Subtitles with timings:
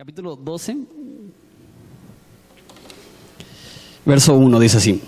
[0.00, 0.78] capítulo 12,
[4.06, 5.02] verso 1 dice así.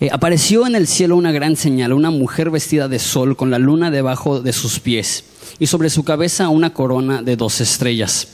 [0.00, 3.58] Eh, apareció en el cielo una gran señal, una mujer vestida de sol con la
[3.58, 5.24] luna debajo de sus pies
[5.58, 8.28] y sobre su cabeza una corona de dos estrellas.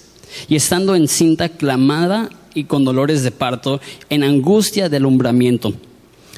[0.49, 3.81] Y estando encinta, clamada y con dolores de parto,
[4.11, 5.75] en angustia de alumbramiento.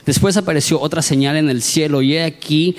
[0.07, 2.77] Después apareció otra señal en el cielo y he aquí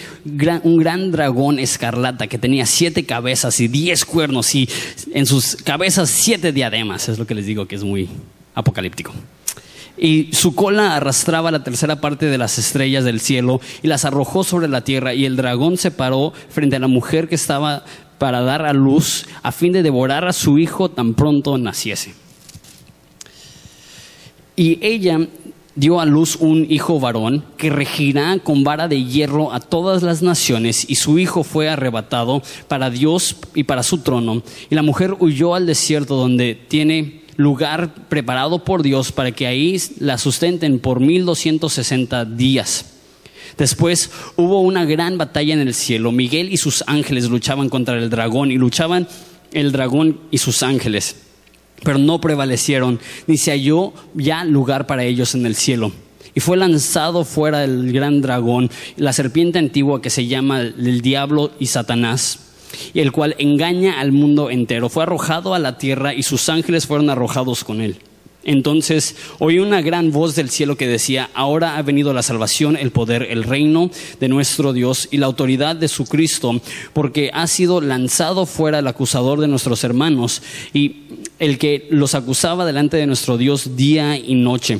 [0.64, 4.68] un gran dragón escarlata que tenía siete cabezas y diez cuernos y
[5.14, 7.10] en sus cabezas siete diademas.
[7.10, 8.10] Es lo que les digo que es muy
[8.56, 9.14] apocalíptico.
[9.98, 14.44] Y su cola arrastraba la tercera parte de las estrellas del cielo y las arrojó
[14.44, 17.86] sobre la tierra y el dragón se paró frente a la mujer que estaba
[18.18, 22.14] para dar a luz a fin de devorar a su hijo tan pronto naciese.
[24.56, 25.20] Y ella
[25.76, 30.22] dio a luz un hijo varón que regirá con vara de hierro a todas las
[30.22, 34.44] naciones y su hijo fue arrebatado para Dios y para su trono.
[34.70, 39.82] Y la mujer huyó al desierto donde tiene lugar preparado por Dios para que ahí
[40.00, 42.86] la sustenten por 1260 días.
[43.58, 46.12] Después hubo una gran batalla en el cielo.
[46.12, 49.08] Miguel y sus ángeles luchaban contra el dragón y luchaban
[49.54, 51.31] el dragón y sus ángeles
[51.84, 55.92] pero no prevalecieron, ni se halló ya lugar para ellos en el cielo.
[56.34, 61.52] Y fue lanzado fuera el gran dragón, la serpiente antigua que se llama el diablo
[61.60, 62.40] y Satanás,
[62.94, 64.88] y el cual engaña al mundo entero.
[64.88, 67.98] Fue arrojado a la tierra y sus ángeles fueron arrojados con él.
[68.44, 72.92] Entonces oí una gran voz del cielo que decía, ahora ha venido la salvación, el
[72.92, 76.60] poder, el reino de nuestro Dios y la autoridad de su Cristo,
[76.94, 80.42] porque ha sido lanzado fuera el acusador de nuestros hermanos
[80.74, 81.04] y
[81.40, 84.80] el que los acusaba delante de nuestro Dios día y noche.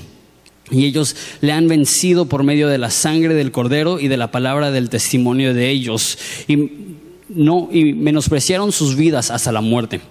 [0.72, 4.32] Y ellos le han vencido por medio de la sangre del cordero y de la
[4.32, 6.18] palabra del testimonio de ellos.
[6.48, 6.70] Y
[7.28, 10.02] no y menospreciaron sus vidas hasta la muerte.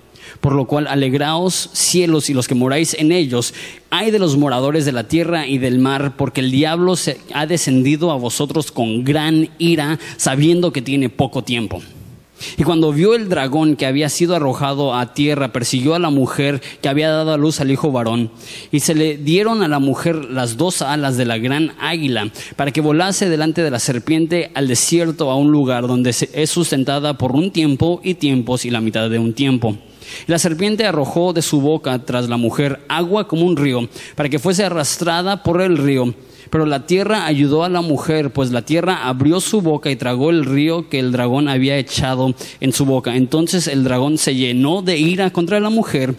[0.41, 3.55] Por lo cual, alegraos cielos y los que moráis en ellos.
[3.91, 7.47] Hay de los moradores de la tierra y del mar, porque el diablo se ha
[7.47, 11.83] descendido a vosotros con gran ira, sabiendo que tiene poco tiempo.
[12.57, 16.63] Y cuando vio el dragón que había sido arrojado a tierra, persiguió a la mujer
[16.81, 18.31] que había dado a luz al hijo varón,
[18.73, 22.71] y se le dieron a la mujer las dos alas de la gran águila, para
[22.71, 27.33] que volase delante de la serpiente al desierto, a un lugar donde es sustentada por
[27.33, 29.77] un tiempo y tiempos y la mitad de un tiempo.
[30.27, 34.39] La serpiente arrojó de su boca tras la mujer agua como un río, para que
[34.39, 36.15] fuese arrastrada por el río.
[36.51, 40.31] Pero la tierra ayudó a la mujer, pues la tierra abrió su boca y tragó
[40.31, 43.17] el río que el dragón había echado en su boca.
[43.17, 46.15] Entonces el dragón se llenó de ira contra la mujer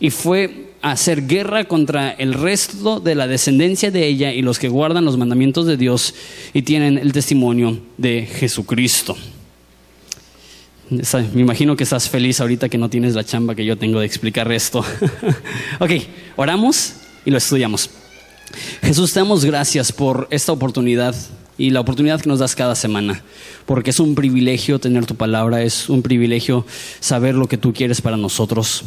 [0.00, 4.58] y fue a hacer guerra contra el resto de la descendencia de ella y los
[4.58, 6.14] que guardan los mandamientos de Dios
[6.52, 9.16] y tienen el testimonio de Jesucristo.
[10.88, 14.06] Me imagino que estás feliz ahorita que no tienes la chamba que yo tengo de
[14.06, 14.84] explicar esto.
[15.80, 15.90] ok,
[16.36, 17.90] oramos y lo estudiamos.
[18.82, 21.14] Jesús, te damos gracias por esta oportunidad
[21.58, 23.22] y la oportunidad que nos das cada semana,
[23.64, 26.66] porque es un privilegio tener tu palabra, es un privilegio
[27.00, 28.84] saber lo que tú quieres para nosotros.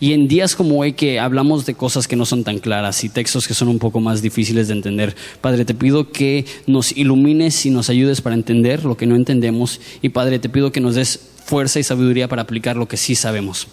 [0.00, 3.08] Y en días como hoy que hablamos de cosas que no son tan claras y
[3.08, 7.64] textos que son un poco más difíciles de entender, Padre, te pido que nos ilumines
[7.66, 10.96] y nos ayudes para entender lo que no entendemos y Padre, te pido que nos
[10.96, 13.68] des fuerza y sabiduría para aplicar lo que sí sabemos.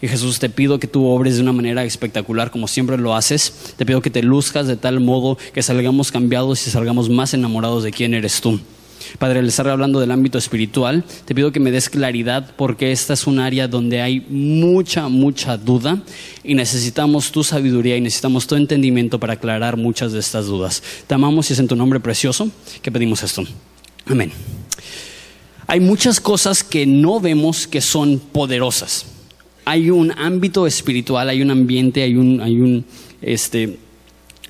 [0.00, 3.74] Y Jesús, te pido que tú obres de una manera espectacular como siempre lo haces.
[3.76, 7.84] Te pido que te luzcas de tal modo que salgamos cambiados y salgamos más enamorados
[7.84, 8.58] de quién eres tú.
[9.18, 13.14] Padre, al estar hablando del ámbito espiritual, te pido que me des claridad porque esta
[13.14, 16.02] es un área donde hay mucha, mucha duda
[16.44, 20.82] y necesitamos tu sabiduría y necesitamos tu entendimiento para aclarar muchas de estas dudas.
[21.06, 22.50] Te amamos y es en tu nombre precioso
[22.82, 23.44] que pedimos esto.
[24.06, 24.32] Amén.
[25.70, 29.04] Hay muchas cosas que no vemos que son poderosas.
[29.66, 32.86] Hay un ámbito espiritual, hay un ambiente, hay un, hay un,
[33.20, 33.78] este,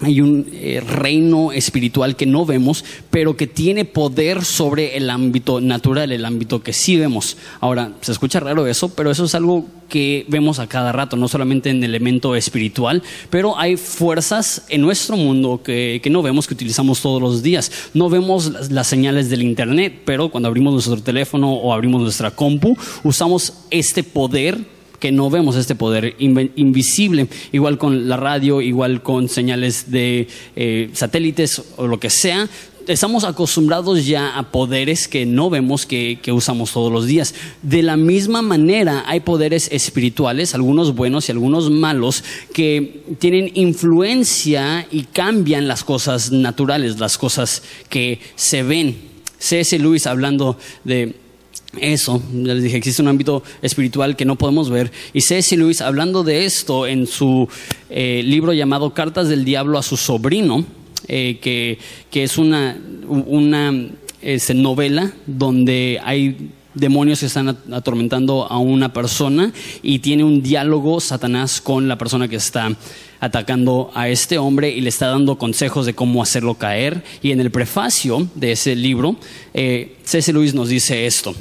[0.01, 5.61] hay un eh, reino espiritual que no vemos, pero que tiene poder sobre el ámbito
[5.61, 7.37] natural, el ámbito que sí vemos.
[7.61, 11.29] Ahora, se escucha raro eso, pero eso es algo que vemos a cada rato, no
[11.29, 16.55] solamente en el elemento espiritual, pero hay fuerzas en nuestro mundo que, no vemos, que
[16.55, 17.91] utilizamos todos los días.
[17.95, 22.31] No vemos las, las señales del Internet, pero cuando abrimos nuestro teléfono o abrimos nuestra
[22.31, 29.03] compu, usamos este poder que no vemos este poder invisible, igual con la radio, igual
[29.03, 32.49] con señales de eh, satélites o lo que sea.
[32.87, 37.35] Estamos acostumbrados ya a poderes que no vemos, que, que usamos todos los días.
[37.61, 42.25] De la misma manera, hay poderes espirituales, algunos buenos y algunos malos,
[42.55, 48.97] que tienen influencia y cambian las cosas naturales, las cosas que se ven.
[49.39, 49.79] C.S.
[49.79, 51.15] Lewis hablando de
[51.77, 54.91] eso, les dije, existe un ámbito espiritual que no podemos ver.
[55.13, 55.57] Y C.S.
[55.57, 57.49] Lewis, hablando de esto en su
[57.91, 60.65] eh, libro llamado Cartas del Diablo a su sobrino,
[61.07, 61.79] eh, que,
[62.11, 62.77] que, es una,
[63.07, 63.73] una
[64.55, 71.61] novela donde hay demonios que están atormentando a una persona y tiene un diálogo Satanás
[71.61, 72.77] con la persona que está
[73.21, 77.03] atacando a este hombre y le está dando consejos de cómo hacerlo caer.
[77.23, 79.17] Y en el prefacio de ese libro,
[79.55, 80.33] eh, C.S.
[80.33, 81.35] Lewis nos dice esto.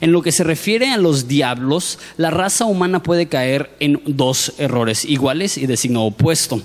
[0.00, 4.52] En lo que se refiere a los diablos, la raza humana puede caer en dos
[4.58, 6.62] errores iguales y de signo opuesto.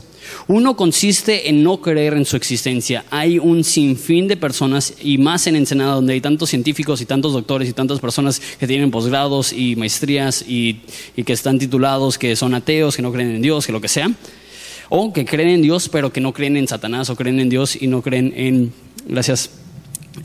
[0.48, 3.06] Uno consiste en no creer en su existencia.
[3.10, 7.34] Hay un sinfín de personas, y más en Ensenada, donde hay tantos científicos y tantos
[7.34, 10.82] doctores y tantas personas que tienen posgrados y maestrías y,
[11.26, 14.12] que están titulados, que son ateos, que no creen en Dios, que lo que sea.
[14.90, 17.82] O que creen en Dios, pero que no creen en Satanás, o creen en Dios
[17.82, 18.74] y no creen en,
[19.08, 19.50] gracias,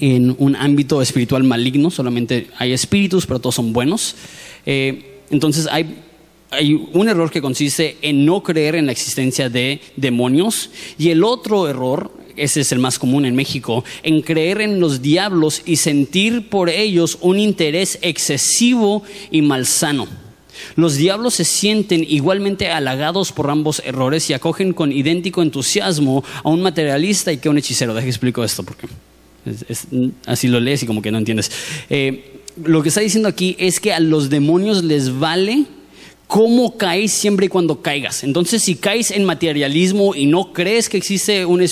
[0.00, 1.90] en un ámbito espiritual maligno.
[1.90, 4.14] Solamente hay espíritus, pero todos son buenos.
[4.66, 6.04] Eh, entonces hay
[6.50, 11.24] hay un error que consiste en no creer en la existencia de demonios y el
[11.24, 15.76] otro error, ese es el más común en México, en creer en los diablos y
[15.76, 20.06] sentir por ellos un interés excesivo y malsano.
[20.74, 26.48] Los diablos se sienten igualmente halagados por ambos errores y acogen con idéntico entusiasmo a
[26.48, 27.94] un materialista y que a un hechicero.
[27.94, 28.88] Deja que explico esto porque
[30.26, 31.50] así lo lees y como que no entiendes.
[31.90, 35.66] Eh, lo que está diciendo aquí es que a los demonios les vale
[36.26, 38.22] cómo caes siempre y cuando caigas.
[38.22, 41.66] Entonces, si caes en materialismo y no crees que existe un,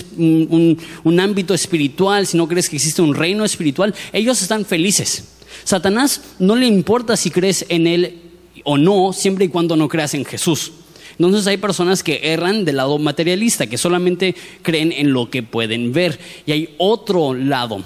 [1.05, 5.25] un, ámbito espiritual, si no crees que existe un reino espiritual, ellos están felices.
[5.65, 8.23] Satanás no le importa si crees en él
[8.65, 10.73] o no, siempre y cuando no creas en Jesús.
[11.19, 15.93] Entonces hay personas que erran del lado materialista, que solamente creen en lo que pueden
[15.93, 16.19] ver.
[16.45, 17.83] Y hay otro lado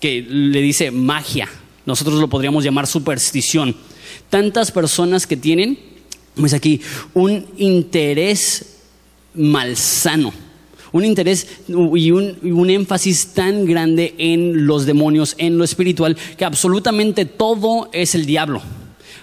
[0.00, 1.48] que le dice magia.
[1.86, 3.76] Nosotros lo podríamos llamar superstición.
[4.30, 5.78] Tantas personas que tienen
[6.34, 6.80] pues aquí,
[7.14, 8.78] un interés
[9.34, 10.32] malsano,
[10.92, 16.44] un interés y un, un, énfasis tan grande en los demonios, en lo espiritual, que
[16.44, 18.62] absolutamente todo es el diablo.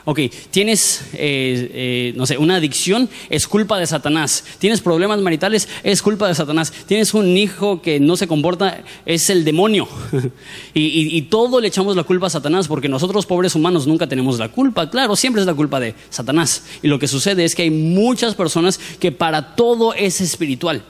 [0.09, 4.44] Ok, tienes, eh, eh, no sé, una adicción, es culpa de Satanás.
[4.57, 6.73] Tienes problemas maritales, es culpa de Satanás.
[6.88, 9.88] Tienes un hijo que no se comporta, es el demonio.
[10.73, 14.39] y, y, todo le echamos la culpa a Satanás porque nosotros pobres humanos nunca tenemos
[14.39, 14.89] la culpa.
[14.89, 16.63] Claro, siempre es la culpa de Satanás.
[16.81, 20.83] Y lo que sucede es que hay muchas personas que para todo es espiritual.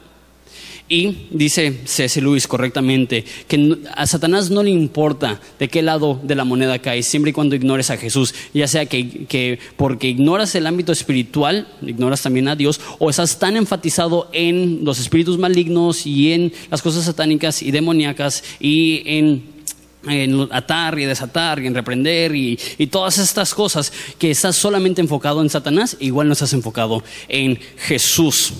[0.91, 2.19] Y dice C.S.
[2.19, 7.05] Lewis correctamente que a Satanás no le importa de qué lado de la moneda caes,
[7.05, 11.67] siempre y cuando ignores a Jesús, ya sea que, que, porque ignoras el ámbito espiritual,
[11.85, 16.81] ignoras también a Dios, o estás tan enfatizado en los espíritus malignos y en las
[16.81, 19.59] cosas satánicas y demoníacas y en
[20.07, 25.01] en atar y desatar y en reprender y, y, todas estas cosas que estás solamente
[25.01, 28.53] enfocado en Satanás, igual no estás enfocado en Jesús.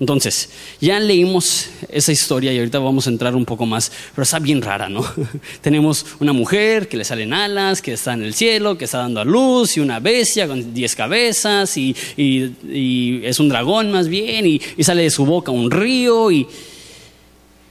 [0.00, 0.48] Entonces,
[0.80, 4.62] ya leímos esa historia y ahorita vamos a entrar un poco más, pero está bien
[4.62, 5.04] rara, ¿no?
[5.60, 9.20] Tenemos una mujer que le salen alas, que está en el cielo, que está dando
[9.20, 14.60] a luz, y una bestia con diez cabezas, y, es un dragón más bien, y,
[14.82, 16.46] sale de su boca un río, y,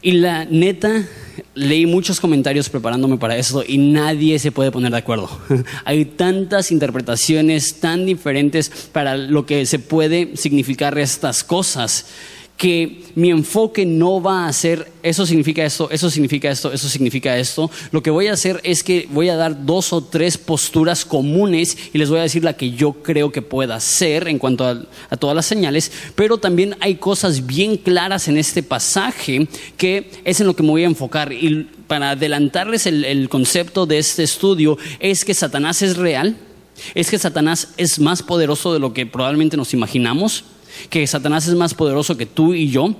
[0.02, 1.06] y la neta,
[1.56, 5.30] leí muchos comentarios preparándome para eso y nadie se puede poner de acuerdo.
[5.86, 12.06] Hay tantas interpretaciones tan diferentes para lo que se puede significar estas cosas
[12.60, 17.38] que mi enfoque no va a ser eso significa esto, eso significa esto, eso significa
[17.38, 17.72] esto.
[17.92, 21.78] Lo que voy a hacer es que voy a dar dos o tres posturas comunes
[21.94, 25.16] y les voy a decir la que yo creo que pueda ser en cuanto a,
[25.16, 29.48] todas las señales, pero también hay cosas bien claras en este pasaje
[29.78, 31.32] que es en lo que me voy a enfocar.
[31.32, 36.36] Y para adelantarles el concepto de este estudio es que Satanás es real,
[36.94, 40.44] es que Satanás es más poderoso de lo que probablemente nos imaginamos
[40.90, 42.96] que Satanás es más poderoso que tú y yo,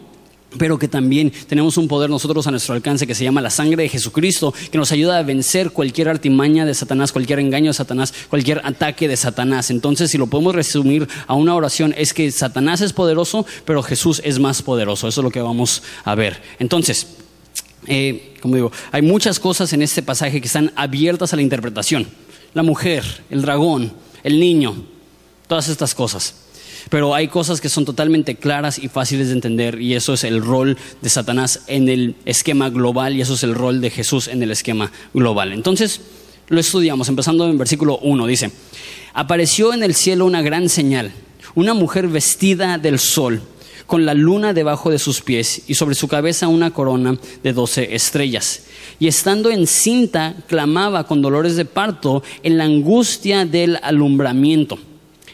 [0.58, 3.84] pero que también tenemos un poder nosotros a nuestro alcance que se llama la sangre
[3.84, 8.14] de Jesucristo, que nos ayuda a vencer cualquier artimaña de Satanás, cualquier engaño de Satanás,
[8.30, 9.70] cualquier ataque de Satanás.
[9.70, 14.22] Entonces, si lo podemos resumir a una oración, es que Satanás es poderoso, pero Jesús
[14.24, 15.08] es más poderoso.
[15.08, 16.42] Eso es lo que vamos a ver.
[16.58, 17.08] Entonces,
[17.86, 22.08] eh, como digo, hay muchas cosas en este pasaje que están abiertas a la interpretación.
[22.54, 24.84] La mujer, el dragón, el niño,
[25.48, 26.34] todas estas cosas.
[26.90, 30.42] Pero hay cosas que son totalmente claras y fáciles de entender y eso es el
[30.42, 34.42] rol de Satanás en el esquema global y eso es el rol de Jesús en
[34.42, 35.54] el esquema global.
[35.54, 36.02] Entonces,
[36.48, 38.52] lo estudiamos, empezando en versículo 1, dice,
[39.14, 41.12] apareció en el cielo una gran señal,
[41.56, 43.42] una mujer vestida del sol
[43.90, 47.96] con la luna debajo de sus pies y sobre su cabeza una corona de doce
[47.96, 48.66] estrellas.
[49.00, 54.78] Y estando encinta, clamaba con dolores de parto en la angustia del alumbramiento.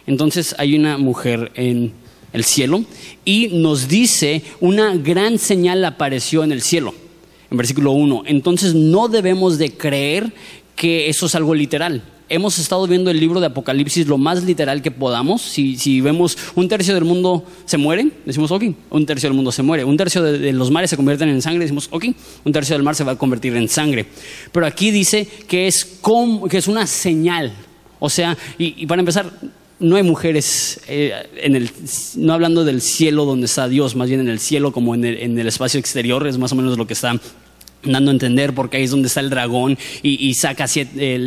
[0.07, 1.93] Entonces hay una mujer en
[2.33, 2.83] el cielo
[3.23, 6.93] y nos dice una gran señal apareció en el cielo.
[7.49, 8.23] En versículo 1.
[8.25, 10.33] Entonces no debemos de creer
[10.75, 14.81] que eso es algo literal hemos estado viendo el libro de Apocalipsis lo más literal
[14.81, 15.41] que podamos.
[15.41, 19.63] Si, vemos un tercio del mundo se muere, decimos ok, un tercio del mundo se
[19.63, 19.83] muere.
[19.83, 22.05] Un tercio de, los mares se convierten en sangre, decimos ok,
[22.43, 24.05] un tercio del mar se va a convertir en sangre.
[24.51, 25.99] Pero aquí dice que es,
[26.49, 27.53] que es una señal.
[27.99, 29.31] O sea, y, para empezar,
[29.79, 31.69] no hay mujeres eh, en el,
[32.17, 35.47] no hablando del cielo donde está Dios, más bien en el cielo como en el,
[35.47, 37.19] espacio exterior, es más o menos lo que está
[37.83, 40.65] dando a entender porque ahí es donde está el dragón y, saca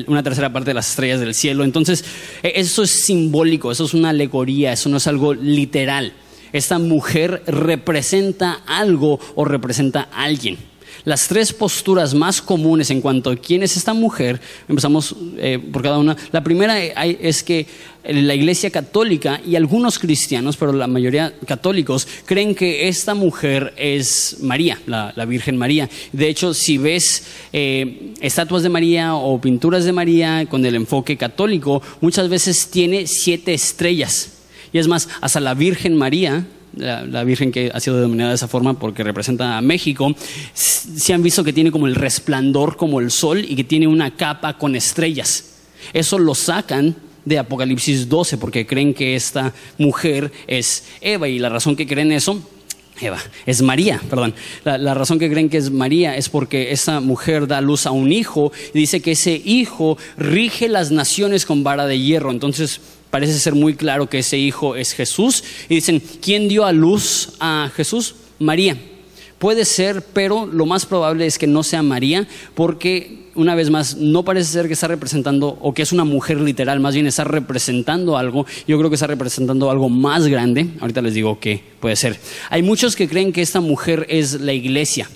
[0.07, 1.65] una tercera parte de las estrellas del cielo.
[1.65, 2.05] Entonces,
[2.43, 6.13] e, eso es simbólico, eso es una alegoría, eso no es algo literal.
[6.53, 10.57] Esta mujer representa algo o representa a alguien.
[11.05, 15.83] Las tres posturas más comunes en cuanto a quién es esta mujer, empezamos eh, por
[15.83, 16.17] cada una.
[16.33, 17.67] La primera es que
[18.05, 24.39] la Iglesia Católica y algunos cristianos, pero la mayoría católicos, creen que esta mujer es
[24.41, 25.91] María, la, Virgen María.
[26.13, 31.17] De hecho, si ves eh, estatuas de María o pinturas de María con el enfoque
[31.17, 34.33] católico, muchas veces tiene siete estrellas.
[34.73, 36.47] Y es más, hasta la Virgen María
[36.77, 40.15] la, Virgen que ha sido denominada de esa forma porque representa a México,
[40.55, 44.17] se han visto que tiene como el resplandor como el sol y que tiene una
[44.17, 45.57] capa con estrellas.
[45.93, 51.49] Eso lo sacan de Apocalipsis 12 porque creen que esta mujer es Eva y la
[51.49, 52.43] razón que creen eso
[53.01, 54.35] Eva, es María, perdón.
[54.65, 57.93] La, la, razón que creen que es María es porque esa mujer da luz a
[57.93, 62.33] un hijo y dice que ese hijo rige las naciones con vara de hierro.
[62.33, 65.45] Entonces, parece ser muy claro que ese hijo es Jesús.
[65.69, 68.15] Y dicen, ¿quién dio a luz a Jesús?
[68.39, 68.77] María.
[69.39, 73.97] Puede ser, pero lo más probable es que no sea María, porque una vez más,
[73.97, 77.23] no parece ser que está representando o que es una mujer literal, más bien está
[77.23, 78.47] representando algo.
[78.67, 80.71] Yo creo que está representando algo más grande.
[80.81, 82.19] Ahorita les digo qué puede ser.
[82.51, 85.09] Hay muchos que creen que esta mujer es la iglesia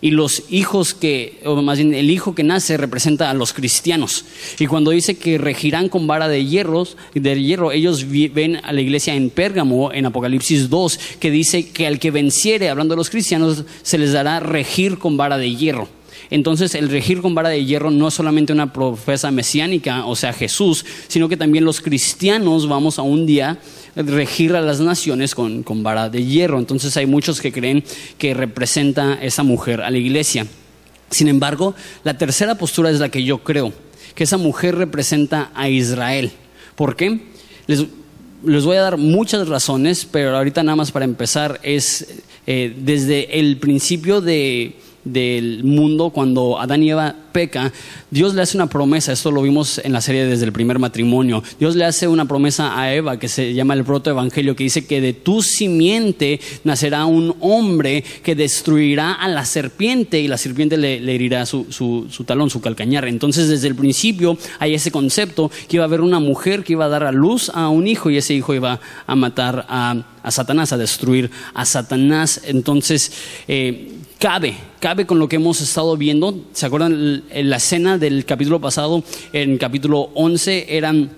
[0.00, 4.24] y los hijos que, o más bien el hijo que nace representa a los cristianos.
[4.58, 8.80] Y cuando dice que regirán con vara de, hierros, de hierro, ellos ven a la
[8.80, 13.10] iglesia en Pérgamo, en Apocalipsis 2, que dice que al que venciere, hablando de los
[13.10, 15.88] cristianos, se les dará regir con vara de hierro.
[16.30, 20.32] Entonces el regir con vara de hierro no es solamente una profesa mesiánica, o sea,
[20.32, 23.58] Jesús, sino que también los cristianos vamos a un día
[24.06, 26.58] regir a las naciones con, con vara de hierro.
[26.58, 27.84] Entonces hay muchos que creen
[28.16, 30.46] que representa esa mujer a la iglesia.
[31.10, 31.74] Sin embargo,
[32.04, 33.72] la tercera postura es la que yo creo,
[34.14, 36.30] que esa mujer representa a Israel.
[36.76, 37.20] ¿Por qué?
[37.66, 37.84] Les,
[38.44, 42.06] les voy a dar muchas razones, pero ahorita nada más para empezar es
[42.46, 47.72] eh, desde el principio de del mundo, cuando Adán y Eva peca,
[48.10, 51.42] Dios le hace una promesa, esto lo vimos en la serie desde el primer matrimonio,
[51.58, 55.00] Dios le hace una promesa a Eva que se llama el protoevangelio, que dice que
[55.00, 60.96] de tu simiente nacerá un hombre que destruirá a la serpiente y la serpiente le,
[61.14, 63.06] herirá su, su, talón, su calcañar.
[63.06, 66.86] Entonces desde el principio hay ese concepto que iba a haber una mujer que iba
[66.86, 70.30] a dar a luz a un hijo y ese hijo iba a matar a, a
[70.30, 72.40] Satanás, a destruir a Satanás.
[72.44, 73.12] Entonces,
[73.48, 76.44] eh, cabe, cabe con lo que hemos estado viendo.
[76.52, 79.02] ¿Se acuerdan la escena del capítulo pasado?
[79.32, 81.10] En capítulo 11 eran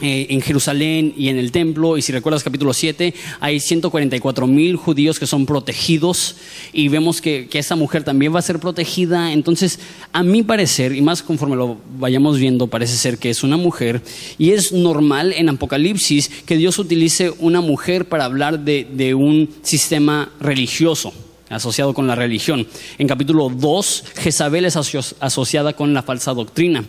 [0.00, 4.76] eh, en Jerusalén y en el templo, y si recuerdas capítulo 7, hay 144 mil
[4.76, 6.36] judíos que son protegidos
[6.74, 9.32] y vemos que, que esta mujer también va a ser protegida.
[9.32, 9.78] Entonces,
[10.12, 14.02] a mi parecer, y más conforme lo vayamos viendo, parece ser que es una mujer,
[14.36, 20.30] y es normal en Apocalipsis que Dios utilice una mujer para hablar de un sistema
[20.40, 21.12] religioso
[21.48, 22.66] asociado con la religión.
[22.98, 26.84] En capítulo 2, Jezabel es asociada con la falsa doctrina.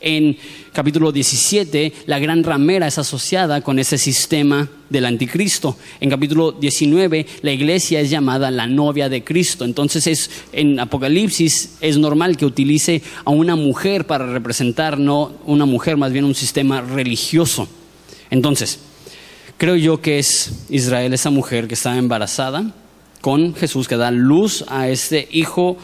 [0.00, 0.36] En
[0.72, 5.76] capítulo 17, la gran ramera es asociada con ese sistema del anticristo.
[6.00, 9.64] En capítulo 19, la iglesia es llamada la novia de Cristo.
[9.64, 15.66] Entonces, es, en Apocalipsis es normal que utilice a una mujer para representar, no una
[15.66, 17.68] mujer, más bien un sistema religioso.
[18.30, 18.78] Entonces,
[19.58, 22.72] creo yo que es Israel, esa mujer que está embarazada,
[23.22, 25.78] con Jesús, que da luz a este hijo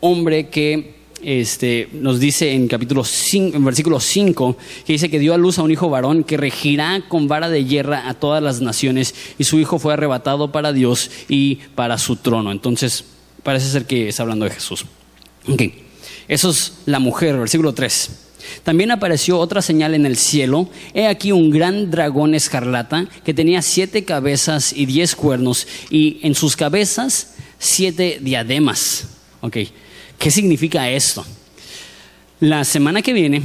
[0.00, 5.34] hombre que este, nos dice en capítulo 5, en versículo 5, que dice que dio
[5.34, 8.60] a luz a un hijo varón que regirá con vara de hierro a todas las
[8.60, 12.52] naciones y su hijo fue arrebatado para Dios y para su trono.
[12.52, 13.04] Entonces,
[13.42, 14.84] parece ser que está hablando de Jesús.
[15.48, 15.62] Ok,
[16.28, 18.31] eso es la mujer, versículo 3.
[18.64, 20.68] También apareció otra señal en el cielo.
[20.94, 26.34] He aquí un gran dragón escarlata que tenía siete cabezas y diez cuernos y en
[26.34, 29.08] sus cabezas siete diademas.
[30.18, 31.24] ¿qué significa esto?
[32.40, 33.42] La semana que viene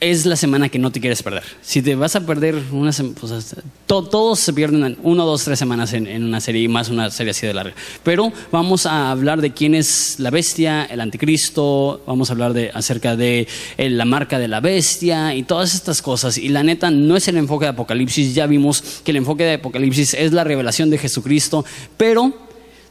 [0.00, 1.42] es la semana que no te quieres perder.
[1.60, 2.90] Si te vas a perder una
[3.20, 3.54] pues,
[3.86, 7.46] todos se pierden uno, dos, tres semanas en, una serie y más una serie así
[7.46, 7.74] de larga.
[8.02, 12.70] Pero vamos a hablar de quién es la bestia, el anticristo, vamos a hablar de,
[12.72, 16.38] acerca de eh, la marca de la bestia y todas estas cosas.
[16.38, 19.54] Y la neta no es el enfoque de Apocalipsis, ya vimos que el enfoque de
[19.54, 21.64] Apocalipsis es la revelación de Jesucristo,
[21.96, 22.49] pero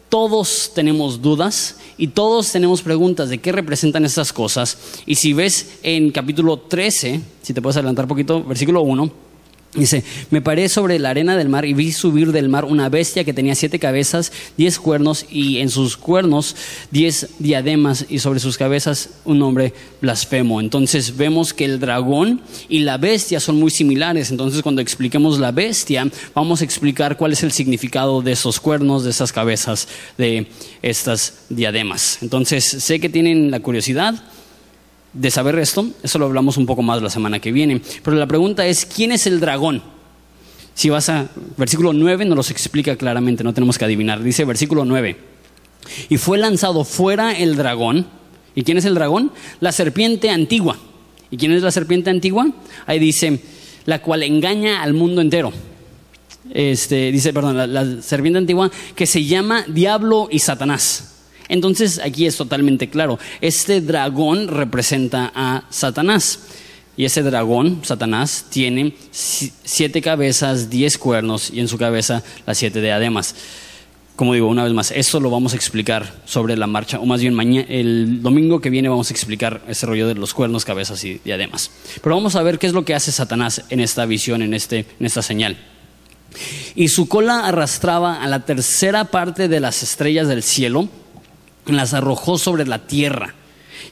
[0.10, 4.78] todos tenemos dudas y todos tenemos preguntas de qué representan estas cosas.
[5.06, 9.29] Y si ves en capítulo 13, si te puedes adelantar un poquito, versículo 1,
[9.76, 13.24] Dice, me paré sobre la arena del mar y vi subir del mar una bestia
[13.24, 16.56] que tenía siete cabezas, diez cuernos y en sus cuernos
[16.90, 20.60] diez diademas y sobre sus cabezas un nombre blasfemo.
[20.60, 24.32] Entonces vemos que el dragón y la bestia son muy similares.
[24.32, 29.04] Entonces cuando expliquemos la bestia, vamos a explicar cuál es el significado de esos cuernos,
[29.04, 30.48] de esas cabezas, de
[30.82, 32.18] estas diademas.
[32.24, 34.24] Entonces sé que tienen la curiosidad
[35.14, 37.82] de saber esto, eso lo hablamos un poco más la semana que viene.
[38.04, 39.82] Pero la pregunta es, ¿quién es el dragón?
[40.74, 44.24] Si vas a versículo 9, nos los explica claramente, no tenemos que adivinar.
[44.24, 45.18] Dice versículo 9,
[46.10, 48.08] y fue lanzado fuera el dragón.
[48.56, 49.32] ¿Y quién es el dragón?
[49.60, 50.78] La serpiente antigua.
[51.32, 52.50] ¿Y quién es la serpiente antigua?
[52.86, 53.40] Ahí dice,
[53.86, 55.52] la cual engaña al mundo entero.
[56.52, 61.19] Este, dice, perdón, la, la serpiente antigua que se llama Diablo y Satanás.
[61.50, 66.40] Entonces aquí es totalmente claro, este dragón representa a Satanás.
[66.96, 72.82] Y ese dragón, Satanás, tiene siete cabezas, diez cuernos y en su cabeza las siete
[72.82, 73.36] diademas.
[74.18, 77.22] Como digo, una vez más, esto lo vamos a explicar sobre la marcha, o más
[77.22, 81.02] bien mañana, el domingo que viene vamos a explicar ese rollo de los cuernos, cabezas
[81.06, 81.72] y diademas.
[82.04, 84.80] Pero vamos a ver qué es lo que hace Satanás en esta visión, en, este,
[85.00, 85.58] en esta señal.
[86.76, 90.90] Y su cola arrastraba a la tercera parte de las estrellas del cielo
[91.66, 93.36] las arrojó sobre la tierra.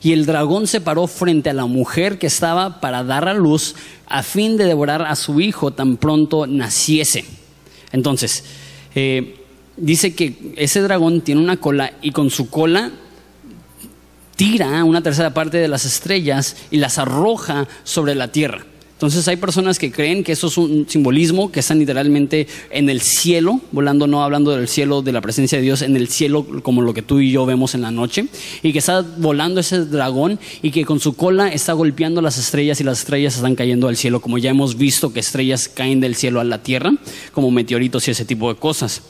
[0.02, 3.76] Y el dragón se paró frente a la mujer que estaba para dar a luz
[4.06, 7.26] a fin de devorar a su hijo tan pronto naciese.
[7.92, 8.44] Entonces,
[8.96, 9.38] eh,
[9.76, 12.92] dice que ese dragón tiene una cola y con su cola
[14.36, 18.66] tira una tercera parte de las estrellas y las arroja sobre la tierra.
[18.98, 23.01] Entonces hay personas que creen que eso es un simbolismo, que están literalmente en el
[23.01, 26.81] cielo, volando, no hablando del cielo, de la presencia de Dios, en el cielo como
[26.81, 28.25] lo que tú y yo vemos en la noche,
[28.64, 32.81] y que está volando ese dragón y que con su cola está golpeando las estrellas
[32.81, 36.16] y las estrellas están cayendo al cielo, como ya hemos visto que estrellas caen del
[36.16, 36.92] cielo a la tierra,
[37.33, 39.03] como meteoritos y ese tipo de cosas.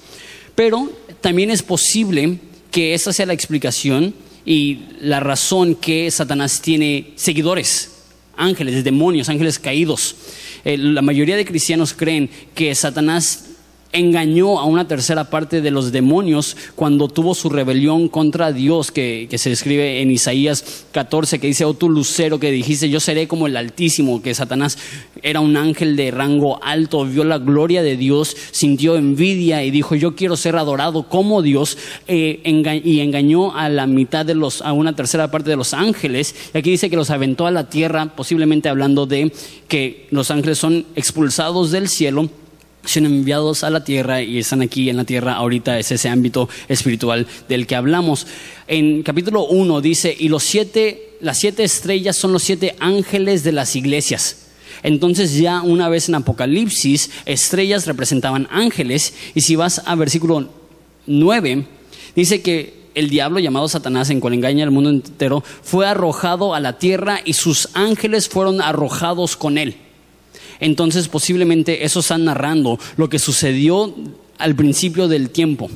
[0.54, 2.40] Pero también es posible
[2.72, 4.14] que esa sea la explicación
[4.46, 7.92] y la razón que Satanás tiene seguidores
[8.38, 10.16] ángeles, demonios, ángeles caídos.
[10.64, 13.47] Eh, la mayoría de cristianos creen que Satanás
[13.94, 19.28] engañó a una tercera parte de los demonios cuando tuvo su rebelión contra Dios, que,
[19.38, 23.48] se describe en Isaías 14, que dice, oh tú lucero que dijiste, yo seré como
[23.48, 24.78] el Altísimo, que Satanás
[25.22, 29.96] era un ángel de rango alto, vio la gloria de Dios, sintió envidia y dijo,
[29.96, 32.42] yo quiero ser adorado como Dios, eh,
[32.84, 36.58] y engañó a la mitad de los, a una tercera parte de los ángeles, y
[36.58, 39.32] aquí dice que los aventó a la tierra, posiblemente hablando de
[39.68, 42.30] que los ángeles son expulsados del cielo,
[42.92, 46.50] son enviados a la tierra y están aquí en la tierra ahorita, es ese ámbito
[46.68, 48.28] espiritual del que hablamos.
[48.68, 53.52] En capítulo 1 dice, y los siete, las siete estrellas son los siete ángeles de
[53.52, 54.48] las iglesias.
[54.84, 60.50] Entonces ya una vez en Apocalipsis, estrellas representaban ángeles, y si vas a versículo
[61.08, 61.66] 9,
[62.16, 66.60] dice que el diablo llamado Satanás, en cual engaña al mundo entero, fue arrojado a
[66.60, 69.76] la tierra y sus ángeles fueron arrojados con él
[70.60, 73.94] entonces posiblemente eso está narrando lo que sucedió
[74.38, 75.70] al principio del tiempo.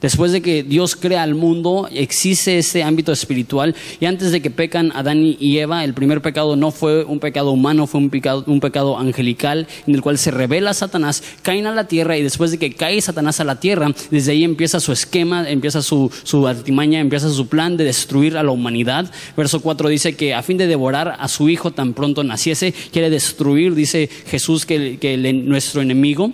[0.00, 3.74] Después de que Dios crea el mundo, existe ese ámbito espiritual.
[3.98, 7.50] Y antes de que pecan Adán y Eva, el primer pecado no fue un pecado
[7.50, 11.74] humano, fue un pecado, un pecado angelical, en el cual se revela Satanás, caen a
[11.74, 14.92] la tierra y después de que cae Satanás a la tierra, desde ahí empieza su
[14.92, 19.10] esquema, empieza su, su artimaña, empieza su plan de destruir a la humanidad.
[19.36, 23.08] Verso 4 dice que a fin de devorar a su hijo tan pronto naciese, quiere
[23.08, 26.32] destruir, dice Jesús, que, que nuestro enemigo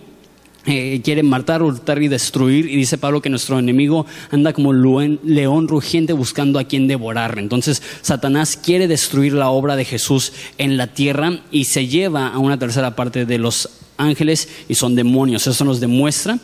[0.67, 2.67] eh, quiere matar, hurtar y destruir.
[2.67, 7.39] Y dice Pablo que nuestro enemigo anda como león rugiente buscando a quien devorar.
[7.39, 12.39] Entonces Satanás quiere destruir la obra de Jesús en la tierra y se lleva a
[12.39, 15.47] una tercera parte de los ángeles y son demonios.
[15.47, 16.39] Eso nos demuestra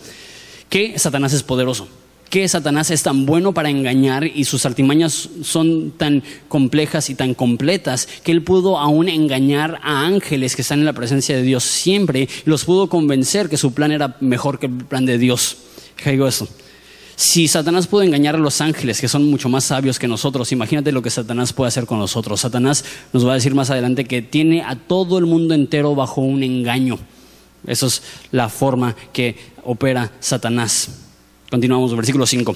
[0.69, 1.89] que Satanás es poderoso
[2.31, 7.35] que Satanás es tan bueno para engañar y sus artimañas son tan complejas y tan
[7.35, 11.65] completas que él pudo aún engañar a ángeles que están en la presencia de Dios
[11.65, 15.57] siempre y los pudo convencer que su plan era mejor que el plan de Dios.
[15.97, 16.49] ¿Qué digo eso?
[17.17, 20.93] Si Satanás pudo engañar a los ángeles, que son mucho más sabios que nosotros, imagínate
[20.93, 22.43] lo que Satanás puede hacer con nosotros.
[22.43, 26.21] Satanás nos va a decir más adelante que tiene a todo el mundo entero bajo
[26.21, 26.97] un engaño.
[27.67, 31.08] Esa es la forma que opera Satanás.
[31.51, 32.55] Continuamos, versículo 5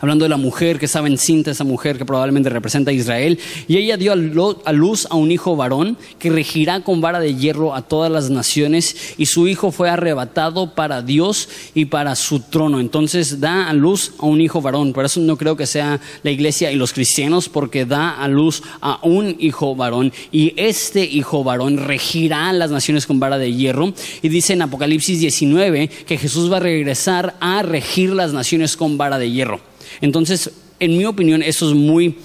[0.00, 3.76] hablando de la mujer que estaba encinta, esa mujer que probablemente representa a Israel, y
[3.76, 7.82] ella dio a luz a un hijo varón que regirá con vara de hierro a
[7.82, 12.80] todas las naciones, y su hijo fue arrebatado para Dios y para su trono.
[12.80, 16.30] Entonces da a luz a un hijo varón, por eso no creo que sea la
[16.30, 21.44] iglesia y los cristianos, porque da a luz a un hijo varón, y este hijo
[21.44, 26.50] varón regirá las naciones con vara de hierro, y dice en Apocalipsis 19 que Jesús
[26.50, 29.60] va a regresar a regir las naciones con vara de hierro.
[30.00, 32.16] Entonces, en mi opinión, eso es muy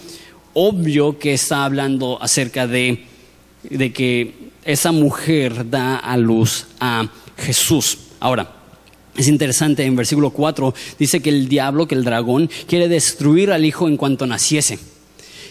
[0.54, 3.06] obvio que está hablando acerca de,
[3.94, 7.98] que esa mujer da a luz a Jesús.
[8.20, 8.52] Ahora,
[9.18, 13.66] es interesante, en versículo 4 dice que el diablo, que el dragón, quiere destruir al
[13.66, 14.80] hijo en cuanto naciese.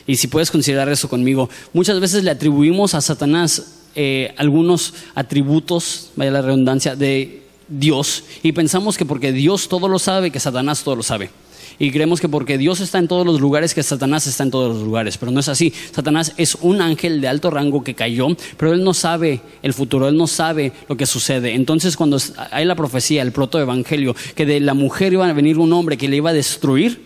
[0.07, 6.11] Y si puedes considerar eso conmigo, muchas veces le atribuimos a Satanás eh, algunos atributos,
[6.16, 10.83] vaya la redundancia, de Dios y pensamos que porque Dios todo lo sabe, que Satanás
[10.83, 11.31] todo lo sabe.
[11.78, 14.74] Y creemos que porque Dios está en todos los lugares, que Satanás está en todos
[14.74, 15.18] los lugares.
[15.18, 15.72] Pero no es así.
[15.92, 20.08] Satanás es un ángel de alto rango que cayó, pero él no sabe el futuro,
[20.08, 21.54] él no sabe lo que sucede.
[21.54, 22.18] Entonces cuando
[22.50, 26.08] hay la profecía, el protoevangelio, que de la mujer iba a venir un hombre que
[26.08, 27.02] le iba a destruir,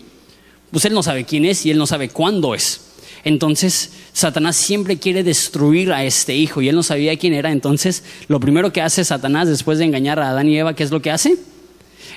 [0.71, 2.83] pues él no sabe quién es y él no sabe cuándo es.
[3.25, 7.51] Entonces, Satanás siempre quiere destruir a este hijo y él no sabía quién era.
[7.51, 10.91] Entonces, lo primero que hace Satanás después de engañar a Adán y Eva, ¿qué es
[10.91, 11.37] lo que hace?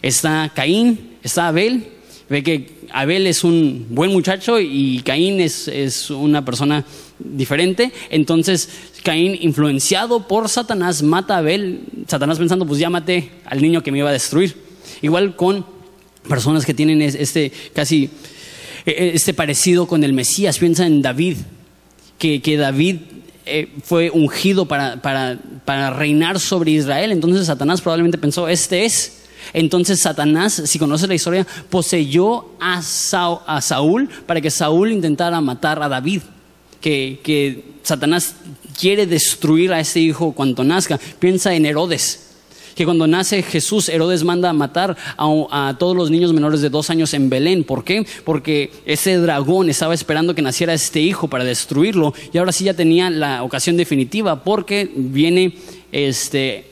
[0.01, 2.00] Está Caín, está Abel
[2.31, 6.85] Ve que Abel es un buen muchacho y Caín es, una persona
[7.19, 7.91] diferente.
[8.09, 8.69] Entonces
[9.03, 11.81] Caín, influenciado por Satanás, mata a Abel.
[12.07, 14.55] Satanás pensando, pues ya maté al niño que me iba a destruir.
[15.01, 15.65] Igual con
[16.29, 18.09] personas que tienen este casi
[18.85, 20.57] e, e, este parecido con el Mesías.
[20.57, 21.35] Piensa en David,
[22.17, 22.99] que, David
[23.45, 27.11] eh, fue ungido para, para reinar sobre Israel.
[27.11, 29.20] Entonces Satanás probablemente pensó, este es.
[29.53, 35.89] Entonces Satanás, si conoces la historia, poseyó a, Saúl para que Saúl intentara matar a
[35.89, 36.21] David.
[36.79, 38.35] Que, Satanás
[38.79, 40.99] quiere destruir a ese hijo cuando nazca.
[41.19, 42.27] Piensa en Herodes
[42.75, 46.69] que cuando nace Jesús, Herodes manda a matar a, a, todos los niños menores de
[46.69, 47.63] dos años en Belén.
[47.63, 48.05] ¿Por qué?
[48.23, 52.73] Porque ese dragón estaba esperando que naciera este hijo para destruirlo y ahora sí ya
[52.73, 55.53] tenía la ocasión definitiva porque viene
[55.91, 56.71] este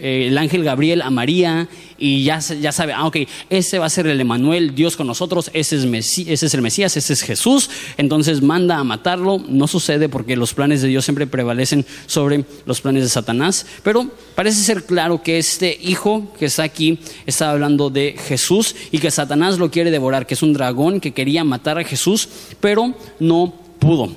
[0.00, 3.16] eh, el ángel Gabriel a María y ya, ya sabe, ah, ok,
[3.50, 6.96] ese va a ser el Emanuel, Dios con nosotros, ese es, ese es el Mesías,
[6.96, 11.26] ese es Jesús, entonces manda a matarlo, no sucede porque los planes de Dios siempre
[11.26, 16.62] prevalecen sobre los planes de Satanás, pero parece ser claro que este hijo que está
[16.62, 21.00] aquí está hablando de Jesús y que Satanás lo quiere devorar, que es un dragón
[21.00, 22.28] que quería matar a Jesús,
[22.60, 24.14] pero no pudo.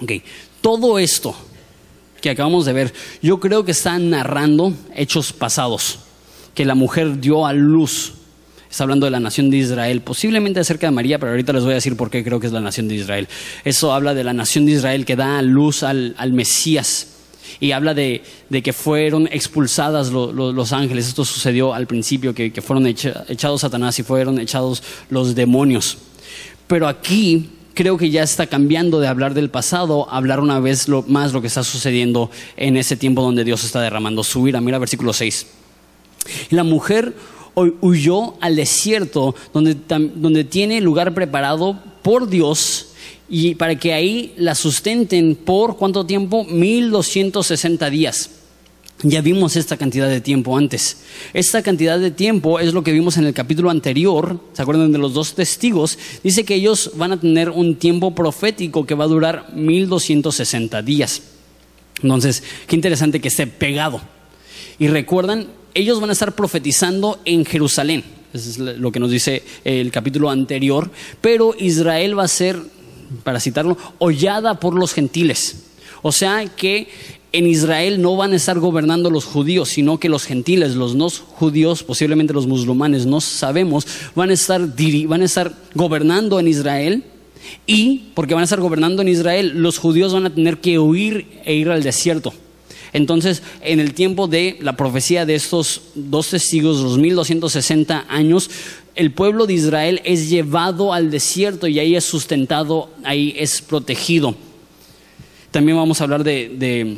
[0.00, 0.12] Ok,
[0.60, 1.34] todo esto
[2.20, 6.00] que acabamos de ver, yo creo que está narrando hechos pasados,
[6.54, 8.14] que la mujer dio a luz.
[8.70, 11.72] Está hablando de la nación de Israel, posiblemente acerca de María, pero ahorita les voy
[11.72, 13.28] a decir por qué creo que es la nación de Israel.
[13.64, 17.08] Eso habla de la nación de Israel que da a luz al, Mesías
[17.58, 18.22] y habla de,
[18.62, 21.08] que fueron expulsadas los ángeles.
[21.08, 25.98] Esto sucedió al principio, que, fueron echados Satanás y fueron echados los demonios.
[26.68, 30.88] Pero aquí creo que ya está cambiando de hablar del pasado a hablar una vez
[31.06, 34.60] más lo que está sucediendo en ese tiempo donde Dios está derramando su ira.
[34.60, 35.46] Mira versículo 6.
[36.50, 37.14] la mujer
[37.54, 39.76] huyó al desierto donde,
[40.14, 42.88] donde tiene lugar preparado por Dios
[43.28, 46.44] y para que ahí la sustenten por cuánto tiempo?
[46.44, 48.39] 1260 días.
[49.02, 50.98] Ya vimos esta cantidad de tiempo antes.
[51.32, 54.38] Esta cantidad de tiempo es lo que vimos en el capítulo anterior.
[54.52, 55.98] ¿Se acuerdan de los dos testigos?
[56.22, 61.22] Dice que ellos van a tener un tiempo profético que va a durar 1260 días.
[62.02, 64.02] Entonces, qué interesante que esté pegado.
[64.78, 68.04] Y recuerdan, ellos van a estar profetizando en Jerusalén.
[68.34, 70.90] Eso es lo que nos dice el capítulo anterior.
[71.22, 72.60] Pero Israel va a ser,
[73.24, 75.64] para citarlo, hollada por los gentiles.
[76.02, 76.88] O sea que
[77.32, 81.08] en Israel no van a estar gobernando los judíos, sino que los gentiles, los no
[81.10, 84.60] judíos, posiblemente los musulmanes, no sabemos, van a estar,
[85.06, 87.04] van a estar gobernando en Israel.
[87.66, 91.26] Y porque van a estar gobernando en Israel, los judíos van a tener que huir
[91.44, 92.32] e ir al desierto.
[92.92, 98.50] Entonces, en el tiempo de la profecía de estos dos testigos, los 1260 años,
[98.94, 104.34] el pueblo de Israel es llevado al desierto y ahí es sustentado, ahí es protegido.
[105.50, 106.96] También vamos a hablar de, de,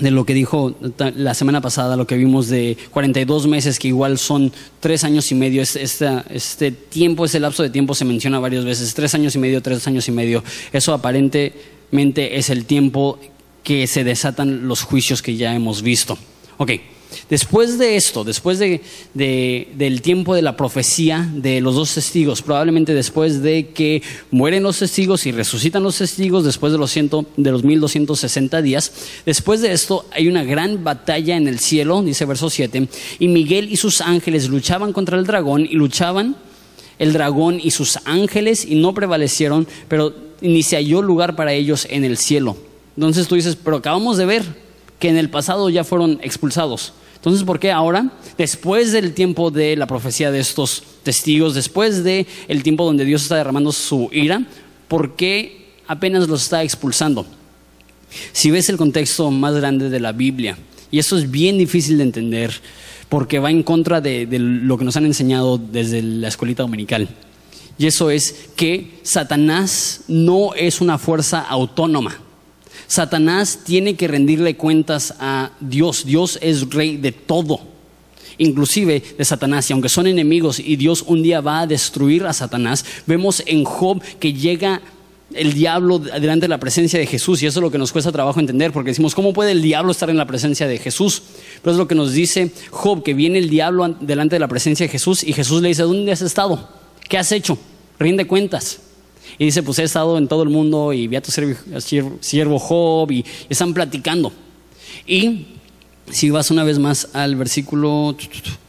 [0.00, 0.74] lo que dijo
[1.16, 5.34] la semana pasada, lo que vimos de 42 meses, que igual son tres años y
[5.34, 5.62] medio.
[5.62, 9.62] Este, este tiempo, ese lapso de tiempo se menciona varias veces, tres años y medio,
[9.62, 10.44] tres años y medio.
[10.72, 13.18] Eso aparentemente es el tiempo
[13.62, 16.18] que se desatan los juicios que ya hemos visto.
[16.58, 16.72] Ok.
[17.28, 18.82] Después de esto, después de,
[19.14, 24.78] del tiempo de la profecía de los dos testigos, probablemente después de que mueren los
[24.78, 28.92] testigos y resucitan los testigos, después de los, ciento, de los 1260 días,
[29.24, 32.88] después de esto hay una gran batalla en el cielo, dice verso 7,
[33.18, 36.36] y Miguel y sus ángeles luchaban contra el dragón y luchaban
[36.98, 41.86] el dragón y sus ángeles y no prevalecieron, pero ni se halló lugar para ellos
[41.90, 42.56] en el cielo.
[42.96, 44.65] Entonces tú dices, pero acabamos de ver
[44.98, 46.92] que en el pasado ya fueron expulsados.
[47.16, 52.26] Entonces, ¿por qué ahora, después del tiempo de la profecía de estos testigos, después del
[52.46, 54.46] el tiempo donde Dios está derramando su ira,
[54.86, 57.26] por qué apenas los está expulsando?
[58.32, 60.56] Si ves el contexto más grande de la Biblia,
[60.90, 62.52] y esto es bien difícil de entender,
[63.08, 67.08] porque va en contra de, de lo que nos han enseñado desde la escuelita dominical.
[67.78, 72.18] Y eso es que Satanás no es una fuerza autónoma.
[72.86, 76.04] Satanás tiene que rendirle cuentas a Dios.
[76.04, 77.60] Dios es rey de todo,
[78.38, 79.68] inclusive de Satanás.
[79.68, 83.64] Y aunque son enemigos y Dios un día va a destruir a Satanás, vemos en
[83.64, 84.80] Job que llega
[85.34, 87.42] el diablo delante de la presencia de Jesús.
[87.42, 89.90] Y eso es lo que nos cuesta trabajo entender, porque decimos, ¿cómo puede el diablo
[89.90, 91.22] estar en la presencia de Jesús?
[91.62, 94.86] Pero es lo que nos dice Job, que viene el diablo delante de la presencia
[94.86, 96.68] de Jesús y Jesús le dice, ¿dónde has estado?
[97.08, 97.58] ¿Qué has hecho?
[97.98, 98.80] Rinde cuentas.
[99.38, 103.10] Y dice, pues he estado en todo el mundo y vi a tu siervo Job
[103.10, 104.32] y están platicando.
[105.06, 105.46] Y
[106.10, 108.16] si vas una vez más al versículo,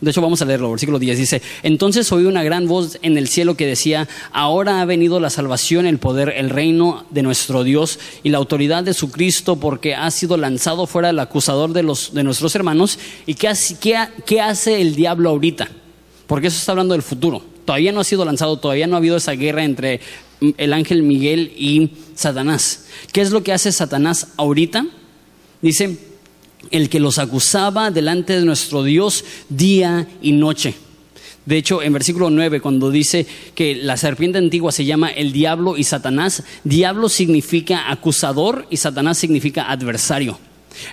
[0.02, 3.28] de hecho vamos a leerlo, versículo 10, dice, entonces oí una gran voz en el
[3.28, 8.00] cielo que decía, ahora ha venido la salvación, el poder, el reino de nuestro Dios
[8.24, 12.14] y la autoridad de su Cristo, porque ha sido lanzado fuera el acusador de, los,
[12.14, 12.98] de nuestros hermanos.
[13.26, 13.54] ¿Y qué,
[14.26, 15.70] qué hace el diablo ahorita?
[16.26, 17.42] Porque eso está hablando del futuro.
[17.66, 20.00] Todavía no ha sido lanzado, todavía no ha habido esa guerra entre
[20.40, 22.86] el ángel Miguel y Satanás.
[23.12, 24.86] ¿Qué es lo que hace Satanás ahorita?
[25.62, 25.98] Dice,
[26.72, 30.76] el que los acusaba delante de nuestro Dios día y noche.
[31.46, 35.78] De hecho, en versículo 9, cuando dice que la serpiente antigua se llama el diablo
[35.78, 40.38] y Satanás, diablo significa acusador y Satanás significa adversario.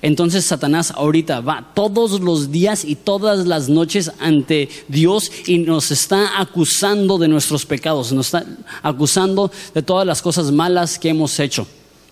[0.03, 5.91] Entonces Satanás ahorita va todos los días y todas las noches ante Dios y nos
[5.91, 8.47] está acusando de nuestros pecados, nos está
[8.83, 11.67] acusando de todas las cosas malas que hemos hecho.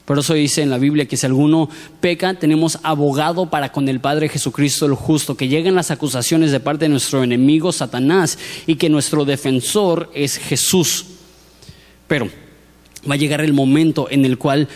[0.04, 1.68] Por eso dice en la Biblia que si alguno
[2.00, 6.60] peca, tenemos abogado para con el Padre Jesucristo el justo, que lleguen las acusaciones de
[6.60, 11.06] parte de nuestro enemigo Satanás y que nuestro defensor es Jesús.
[12.08, 12.28] Pero
[13.08, 14.68] va a llegar el momento en el cual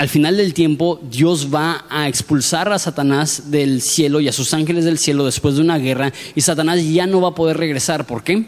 [0.00, 4.54] al final del tiempo Dios va a expulsar a Satanás del cielo y a sus
[4.54, 8.06] ángeles del cielo después de una guerra y Satanás ya no va a poder regresar.
[8.06, 8.46] ¿Por qué?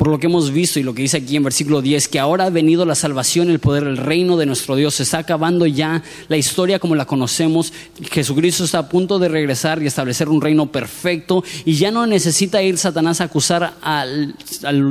[0.00, 2.46] Por lo que hemos visto y lo que dice aquí en versículo 10, que ahora
[2.46, 4.94] ha venido la salvación, el poder, el reino de nuestro Dios.
[4.94, 7.70] Se está acabando ya la historia como la conocemos.
[8.10, 12.62] Jesucristo está a punto de regresar y establecer un reino perfecto y ya no necesita
[12.62, 14.34] ir Satanás a acusar al,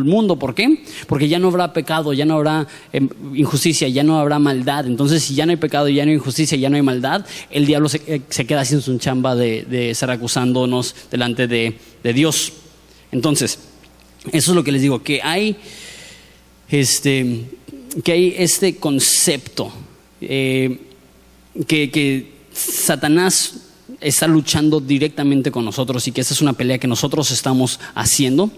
[0.06, 0.38] mundo.
[0.38, 0.84] ¿Por qué?
[1.08, 4.86] Porque ya no habrá pecado, ya no habrá em, injusticia, ya no habrá maldad.
[4.86, 7.65] Entonces, si ya no hay pecado, ya no hay injusticia, ya no hay maldad, el
[7.65, 12.54] diablo se, eh, queda sin su chamba de, estar acusándonos delante de Dios.
[13.12, 13.68] Entonces,
[14.32, 15.58] eso es lo que les digo, que hay
[16.70, 17.46] este,
[18.04, 19.72] que hay este concepto,
[20.22, 20.80] eh,
[21.68, 23.56] que, que Satanás
[24.02, 28.52] está luchando directamente con nosotros y que esa es una pelea que nosotros estamos haciendo,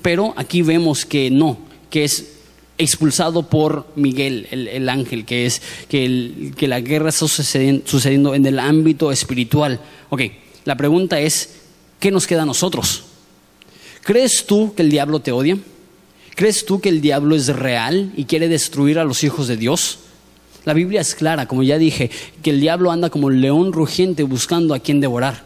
[0.00, 1.58] pero aquí vemos que no,
[1.90, 2.32] que es
[2.78, 8.58] expulsado por Miguel, el, ángel, que es que, que, la guerra está sucediendo en el
[8.58, 9.80] ámbito espiritual.
[10.10, 10.22] Ok,
[10.64, 11.60] la pregunta es,
[12.00, 13.04] ¿qué nos queda a nosotros?
[14.02, 15.58] ¿Crees tú que el diablo te odia?
[16.34, 19.98] ¿Crees tú que el diablo es real y quiere destruir a los hijos de Dios?
[20.64, 22.10] La Biblia es clara, como ya dije,
[22.42, 25.44] que el diablo anda como un león rugiente buscando a quien devorar.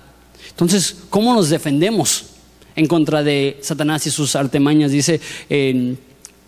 [0.51, 2.27] Entonces, ¿cómo nos defendemos
[2.77, 4.91] en contra de Satanás y sus artimañas?
[4.91, 5.99] Dice en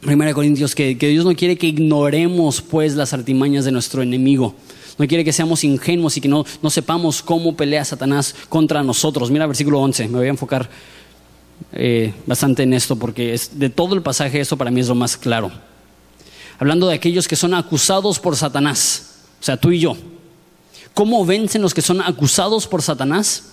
[0.07, 4.55] 1 Corintios que, Dios no quiere que ignoremos pues las artimañas de nuestro enemigo.
[4.99, 9.31] No quiere que seamos ingenuos y que no, no sepamos cómo pelea Satanás contra nosotros.
[9.31, 10.69] Mira versículo 11, me voy a enfocar
[11.73, 14.95] eh, bastante en esto porque es, de todo el pasaje eso para mí es lo
[14.95, 15.51] más claro.
[16.59, 19.97] Hablando de aquellos que son acusados por Satanás, o sea, tú y yo.
[20.95, 23.45] ¿Cómo vencen los que son acusados por Satanás?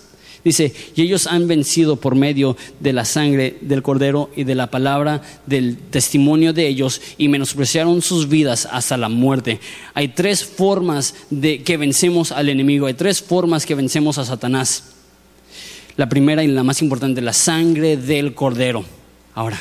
[0.42, 4.70] Dice, y ellos han vencido por medio de la sangre del cordero y de la
[4.70, 9.60] palabra del testimonio de ellos y menospreciaron sus vidas hasta la muerte.
[9.94, 14.95] Hay tres formas de que vencemos al enemigo, hay tres formas que vencemos a Satanás.
[15.96, 18.84] La primera y la más importante, la sangre del cordero.
[19.34, 19.58] Ahora,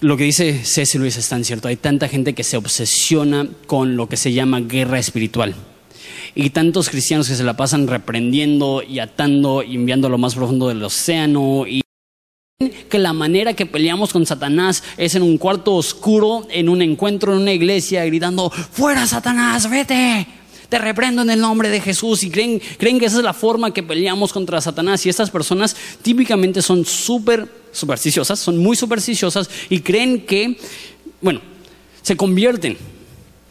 [0.00, 1.68] lo que dice César Luis es tan cierto.
[1.68, 5.54] Hay tanta gente que se obsesiona con lo que se llama guerra espiritual.
[6.34, 10.34] Y tantos cristianos que se la pasan reprendiendo y atando y enviando a lo más
[10.34, 11.66] profundo del océano.
[11.66, 11.80] Y
[12.90, 17.32] que la manera que peleamos con Satanás es en un cuarto oscuro, en un encuentro
[17.32, 20.26] en una iglesia, gritando, fuera Satanás, vete,
[20.74, 22.24] te reprendo en el nombre de Jesús.
[22.24, 25.06] Y creen, creen que esa es la forma que peleamos contra Satanás.
[25.06, 30.58] Y estas personas típicamente son súper supersticiosas, son muy supersticiosas y creen que,
[31.20, 31.40] bueno,
[32.02, 32.76] se convierten.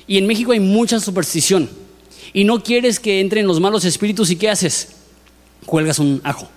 [0.06, 1.70] Y en México hay mucha superstición.
[2.34, 4.90] Y no quieres que entren los malos espíritus y ¿qué haces?
[5.66, 6.50] Cuelgas un ajo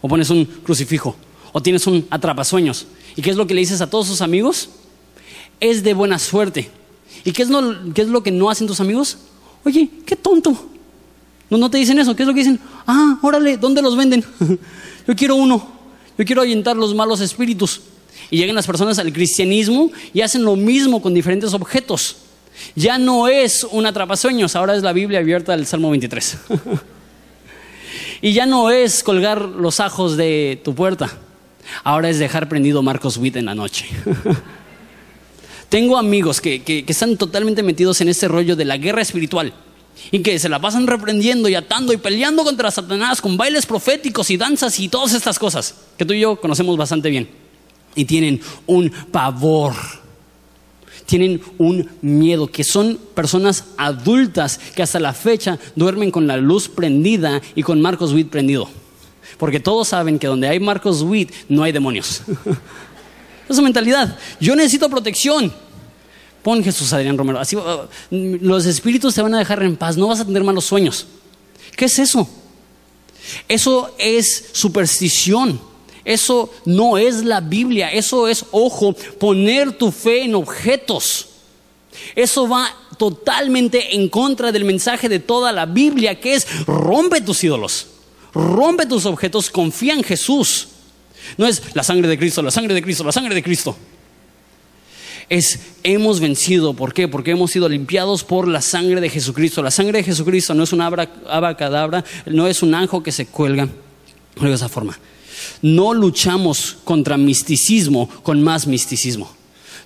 [0.00, 1.14] o pones un crucifijo
[1.52, 2.88] o tienes un atrapasueños.
[3.14, 4.68] ¿Y qué es lo que le dices a todos tus amigos?
[5.60, 6.72] Es de buena suerte.
[7.24, 9.18] ¿Y qué es, lo, qué es lo que no hacen tus amigos?
[9.64, 10.68] Oye, qué tonto.
[11.50, 12.16] No, no te dicen eso.
[12.16, 12.60] ¿Qué es lo que dicen?
[12.86, 14.24] Ah, órale, ¿dónde los venden?
[15.06, 15.70] Yo quiero uno.
[16.18, 17.80] Yo quiero ahuyentar los malos espíritus.
[18.30, 22.16] Y llegan las personas al cristianismo y hacen lo mismo con diferentes objetos.
[22.74, 26.38] Ya no es un atrapasueños, ahora es la Biblia abierta del Salmo 23.
[28.22, 31.10] y ya no es colgar los ajos de tu puerta,
[31.84, 33.86] ahora es dejar prendido Marcos Witt en la noche.
[35.72, 39.54] Tengo amigos que, que, están totalmente metidos en este rollo de la guerra espiritual
[40.10, 44.28] y que se la pasan reprendiendo y atando y peleando contra Satanás con bailes proféticos
[44.30, 47.26] y danzas y todas estas cosas que tú y yo conocemos bastante bien.
[47.94, 49.72] Y tienen un pavor
[51.06, 56.68] tienen un miedo, que son personas adultas que hasta la fecha duermen con la luz
[56.68, 58.68] prendida y con Marcos Witt prendido.
[59.38, 62.20] Porque todos saben que donde hay Marcos Witt no hay demonios.
[63.48, 64.16] Esa mentalidad.
[64.40, 65.52] Yo necesito protección.
[66.42, 67.38] Pon Jesús Adrián Romero.
[67.38, 69.96] Así, uh, los espíritus te van a dejar en paz.
[69.96, 71.06] No vas a tener malos sueños.
[71.76, 72.28] ¿Qué es eso?
[73.48, 75.60] Eso es superstición.
[76.04, 81.28] Eso no es la Biblia, eso es, ojo, poner tu fe en objetos.
[82.16, 87.44] Eso va totalmente en contra del mensaje de toda la Biblia, que es rompe tus
[87.44, 87.86] ídolos,
[88.32, 90.68] rompe tus objetos, confía en Jesús.
[91.36, 93.76] No es la sangre de Cristo, la sangre de Cristo, la sangre de Cristo.
[95.28, 97.08] Es hemos vencido, ¿por qué?
[97.08, 99.62] Porque hemos sido limpiados por la sangre de Jesucristo.
[99.62, 103.68] La sangre de Jesucristo no es una abacadabra, no es un ángel que se cuelga
[104.40, 104.98] de esa forma.
[105.60, 109.30] No luchamos contra misticismo con más misticismo.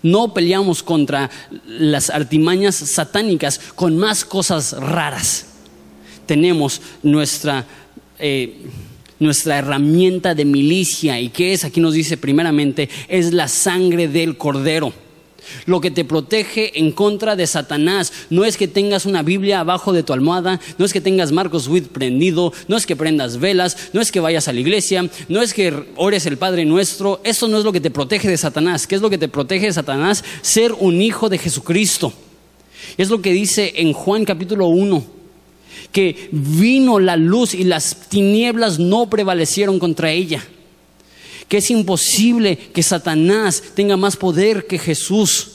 [0.02, 1.30] No peleamos contra
[1.66, 5.46] las artimañas satánicas con más cosas raras.
[6.26, 7.64] Tenemos nuestra,
[8.18, 8.66] eh,
[9.18, 14.36] nuestra herramienta de milicia y que es, aquí nos dice primeramente, es la sangre del
[14.36, 14.92] cordero
[15.66, 19.92] lo que te protege en contra de Satanás no es que tengas una Biblia abajo
[19.92, 23.90] de tu almohada, no es que tengas Marcos Witt prendido, no es que prendas velas,
[23.92, 27.20] no es que vayas a la iglesia, no es que ores el Padre nuestro.
[27.24, 28.86] Eso no es lo que te protege de Satanás.
[28.86, 30.24] ¿Qué es lo que te protege de Satanás?
[30.42, 32.12] Ser un hijo de Jesucristo.
[32.96, 35.15] Es lo que dice en Juan capítulo 1
[35.92, 40.42] que vino la luz y las tinieblas no prevalecieron contra ella
[41.48, 45.48] que es imposible que Satanás tenga más poder que Jesús.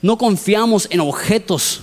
[0.00, 1.80] No confiamos en objetos.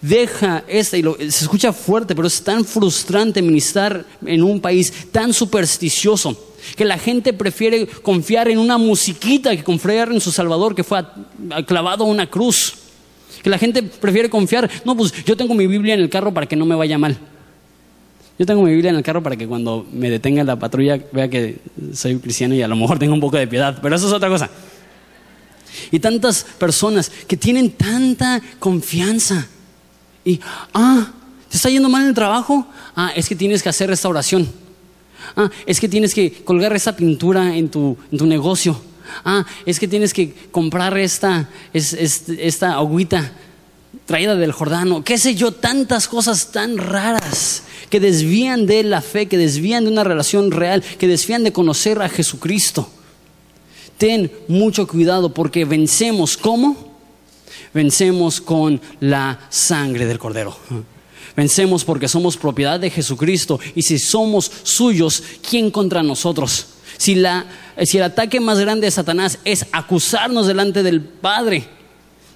[0.00, 5.32] Deja esta, y se escucha fuerte, pero es tan frustrante ministrar en un país tan
[5.32, 10.84] supersticioso que la gente prefiere confiar en una musiquita que confiar en su Salvador que
[10.84, 11.04] fue
[11.66, 12.74] clavado a una cruz.
[13.44, 16.46] Que la gente prefiere confiar, no, pues yo tengo mi Biblia en el carro para
[16.46, 17.18] que no me vaya mal.
[18.38, 21.28] Yo tengo mi Biblia en el carro para que cuando me detenga la patrulla vea
[21.28, 21.58] que
[21.92, 24.30] soy cristiano y a lo mejor tengo un poco de piedad, pero eso es otra
[24.30, 24.48] cosa.
[25.90, 29.46] Y tantas personas que tienen tanta confianza
[30.24, 30.40] y,
[30.72, 31.12] ah,
[31.50, 32.66] ¿te está yendo mal el trabajo?
[32.96, 34.48] Ah, es que tienes que hacer restauración.
[35.36, 38.80] Ah, es que tienes que colgar esa pintura en tu, en tu negocio.
[39.24, 43.32] Ah, es que tienes que comprar esta, esta agüita
[44.06, 45.04] traída del Jordano.
[45.04, 49.90] Qué sé yo, tantas cosas tan raras que desvían de la fe, que desvían de
[49.90, 52.88] una relación real, que desvían de conocer a Jesucristo.
[53.98, 56.92] Ten mucho cuidado porque vencemos ¿cómo?
[57.72, 60.56] Vencemos con la sangre del Cordero.
[61.36, 66.66] Vencemos porque somos propiedad de Jesucristo y si somos suyos, ¿quién contra nosotros?
[66.96, 67.46] Si, la,
[67.82, 71.64] si el ataque más grande de Satanás es acusarnos delante del Padre,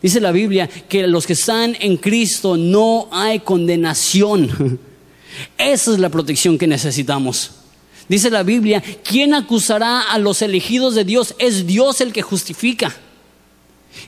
[0.03, 4.81] dice la Biblia que los que están en Cristo no hay condenación.
[5.59, 7.53] Esa es la protección que necesitamos.
[8.09, 11.35] Dice la Biblia, ¿quién acusará a los elegidos de Dios?
[11.39, 12.95] Es Dios el que justifica.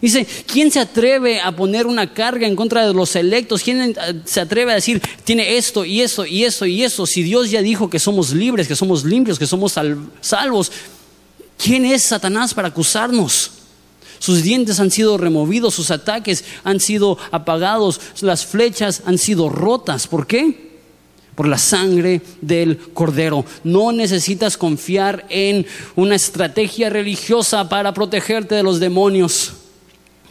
[0.01, 3.63] Dice, ¿quién se atreve a poner una carga en contra de los electos?
[3.63, 7.07] ¿Quién se atreve a decir, tiene esto y eso y eso y eso?
[7.07, 9.75] Si Dios ya dijo que somos libres, que somos limpios, que somos
[10.21, 10.73] salvos,
[11.63, 13.53] ¿quién es Satanás para acusarnos?
[14.21, 20.07] Sus dientes han sido removidos, sus ataques han sido apagados, las flechas han sido rotas.
[20.07, 20.79] ¿Por qué?
[21.35, 23.47] Por la sangre del cordero.
[23.65, 25.67] No necesitas confiar en
[25.97, 29.55] una estrategia religiosa para protegerte de los demonios.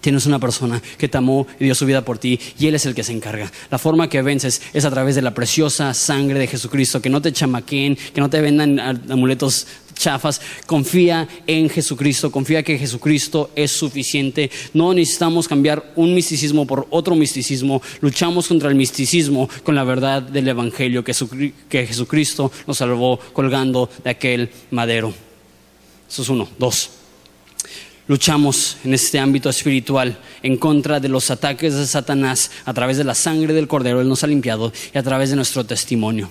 [0.01, 2.85] Tienes una persona que te amó y dio su vida por ti y Él es
[2.85, 3.51] el que se encarga.
[3.69, 7.21] La forma que vences es a través de la preciosa sangre de Jesucristo, que no
[7.21, 10.41] te chamaquen, que no te vendan amuletos chafas.
[10.65, 14.49] Confía en Jesucristo, confía que Jesucristo es suficiente.
[14.73, 17.81] No necesitamos cambiar un misticismo por otro misticismo.
[18.01, 24.09] Luchamos contra el misticismo con la verdad del Evangelio, que Jesucristo nos salvó colgando de
[24.09, 25.13] aquel madero.
[26.09, 26.47] Eso es uno.
[26.57, 26.91] Dos
[28.09, 33.03] luchamos en este ámbito espiritual en contra de los ataques de Satanás a través de
[33.03, 36.29] la sangre del Cordero, Él nos ha limpiado, y a través de nuestro testimonio.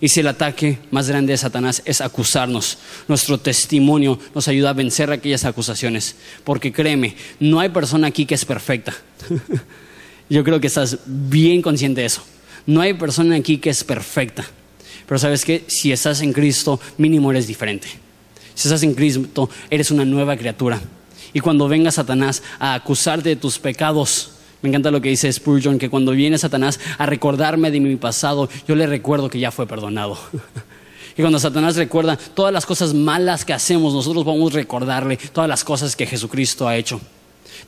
[0.00, 4.74] Y si el ataque más grande de Satanás es acusarnos, nuestro testimonio nos ayuda a
[4.74, 6.14] vencer aquellas acusaciones.
[6.44, 8.94] Porque créeme, no hay persona aquí que es perfecta.
[10.30, 12.22] Yo creo que estás bien consciente de eso.
[12.64, 14.44] No hay persona aquí que es perfecta.
[15.06, 17.88] Pero sabes que si estás en Cristo, mínimo eres diferente.
[18.54, 20.80] Si estás en Cristo, eres una nueva criatura.
[21.32, 25.78] Y cuando venga Satanás a acusarte de tus pecados, me encanta lo que dice Spurgeon,
[25.78, 29.66] que cuando viene Satanás a recordarme de mi pasado, yo le recuerdo que ya fue
[29.66, 30.18] perdonado.
[31.16, 35.48] y cuando Satanás recuerda todas las cosas malas que hacemos, nosotros vamos a recordarle todas
[35.48, 37.00] las cosas que Jesucristo ha hecho.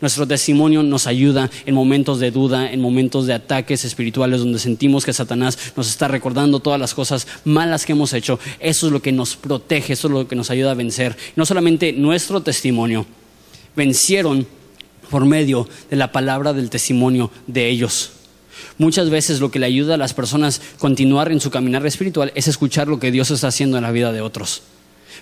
[0.00, 5.04] Nuestro testimonio nos ayuda en momentos de duda, en momentos de ataques espirituales donde sentimos
[5.04, 8.38] que Satanás nos está recordando todas las cosas malas que hemos hecho.
[8.60, 11.16] Eso es lo que nos protege, eso es lo que nos ayuda a vencer.
[11.36, 13.06] No solamente nuestro testimonio,
[13.76, 14.46] vencieron
[15.10, 18.12] por medio de la palabra del testimonio de ellos.
[18.78, 22.32] Muchas veces lo que le ayuda a las personas a continuar en su caminar espiritual
[22.34, 24.62] es escuchar lo que Dios está haciendo en la vida de otros.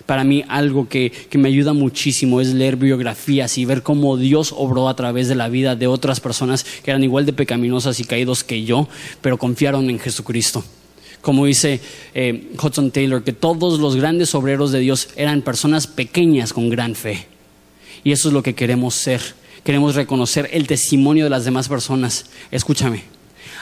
[0.05, 4.87] Para mí algo que, me ayuda muchísimo es leer biografías y ver cómo Dios obró
[4.87, 8.43] a través de la vida de otras personas que eran igual de pecaminosas y caídos
[8.43, 8.87] que yo,
[9.21, 10.63] pero confiaron en Jesucristo.
[11.21, 11.81] Como dice
[12.13, 16.95] eh, Hudson Taylor, que todos los grandes obreros de Dios eran personas pequeñas con gran
[16.95, 17.27] fe.
[18.03, 19.21] Y eso es lo que queremos ser.
[19.63, 22.25] Queremos reconocer el testimonio de las demás personas.
[22.51, 23.03] Escúchame.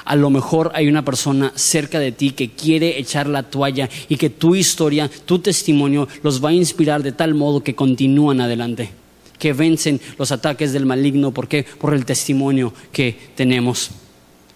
[0.05, 4.15] A lo mejor hay una persona cerca de ti que quiere echar la toalla y
[4.15, 8.89] que tu historia, tu testimonio los va a inspirar de tal modo que continúan adelante,
[9.38, 11.33] que vencen los ataques del maligno.
[11.33, 11.65] ¿Por qué?
[11.65, 13.89] Por el testimonio que tenemos.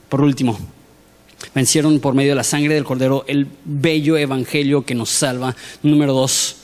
[0.07, 0.57] Por último,
[1.53, 5.55] vencieron por medio de la sangre del Cordero el bello evangelio que nos salva.
[5.84, 6.55] Número dos,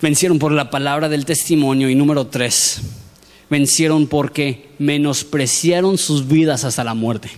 [0.00, 1.88] Vencieron por la palabra del testimonio.
[1.88, 2.80] Y número tres,
[3.50, 7.30] vencieron porque menospreciaron sus vidas hasta la muerte.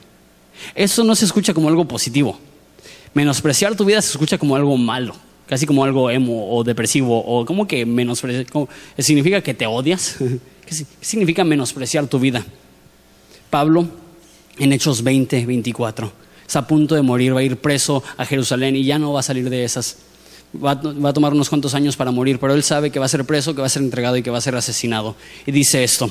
[0.75, 2.39] Eso no se escucha como algo positivo.
[3.15, 5.15] Menospreciar tu vida se escucha como algo malo,
[5.47, 8.47] casi como algo emo o depresivo, o como que menospreciar,
[8.99, 10.17] significa que te odias.
[10.67, 12.45] ¿Qué significa menospreciar tu vida?
[13.49, 13.89] Pablo,
[14.59, 16.13] en Hechos 20, 24,
[16.47, 19.21] está a punto de morir, va a ir preso a Jerusalén y ya no va
[19.21, 19.97] a salir de esas
[20.55, 23.25] va, a tomar unos cuantos años para morir, pero él sabe que va a ser
[23.25, 25.17] preso, que va a ser entregado y que va a ser asesinado.
[25.47, 26.11] Y dice esto,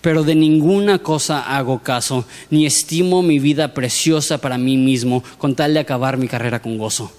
[0.00, 5.54] pero de ninguna cosa hago caso, ni estimo mi vida preciosa para mí mismo, con
[5.54, 7.12] tal de acabar mi carrera con gozo.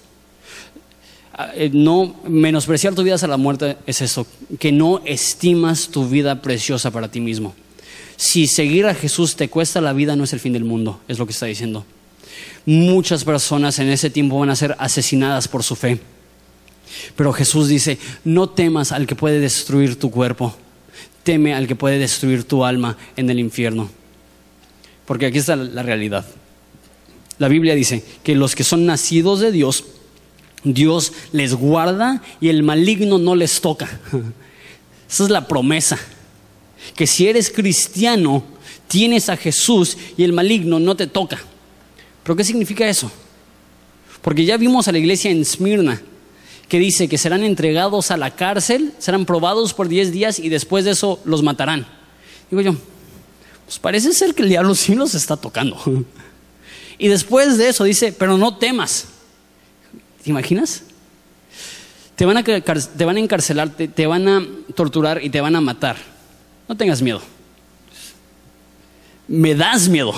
[1.34, 4.28] Ah, eh, no menospreciar tu vida hasta la muerte es eso,
[4.60, 7.56] que no estimas tu vida preciosa para ti mismo.
[8.18, 11.18] Si seguir a Jesús te cuesta la vida, no es el fin del mundo, es
[11.18, 11.86] lo que está diciendo
[12.66, 16.00] muchas personas en ese tiempo van a ser asesinadas por su fe.
[17.16, 20.56] Pero Jesús dice, no temas al que puede destruir tu cuerpo,
[21.24, 23.90] teme al que puede destruir tu alma en el infierno.
[25.06, 26.26] Porque aquí está la realidad.
[27.38, 29.86] La Biblia dice que los que son nacidos de Dios,
[30.64, 33.90] Dios les guarda y el maligno no les toca.
[35.10, 35.98] Esa es la promesa.
[36.96, 38.44] Que si eres cristiano,
[38.88, 41.40] tienes a Jesús y el maligno no te toca.
[42.30, 43.12] ¿Pero qué significa eso?
[44.22, 46.00] Porque ya vimos a la iglesia en Esmirna
[46.68, 50.86] que dice que serán entregados a la cárcel, serán probados por 10 días y después
[50.86, 51.88] de eso los matarán.
[52.52, 52.76] Digo yo,
[53.66, 56.06] pues parece ser que el diablo sí los está tocando.
[57.00, 59.06] Y después de eso dice, pero no temas.
[60.24, 60.84] ¿Te imaginas?
[62.16, 65.62] Te van a, te van a encarcelar, te van a torturar y te van a
[65.62, 65.98] matar.
[66.68, 67.24] No tengas miedo.
[69.28, 70.14] Me das miedo.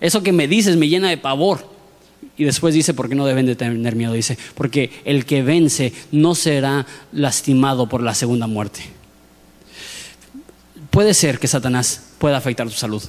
[0.00, 1.68] Eso que me dices me llena de pavor.
[2.36, 4.12] Y después dice, ¿por qué no deben de tener miedo?
[4.12, 8.80] Dice, porque el que vence no será lastimado por la segunda muerte.
[10.90, 13.02] Puede ser que Satanás pueda afectar tu salud.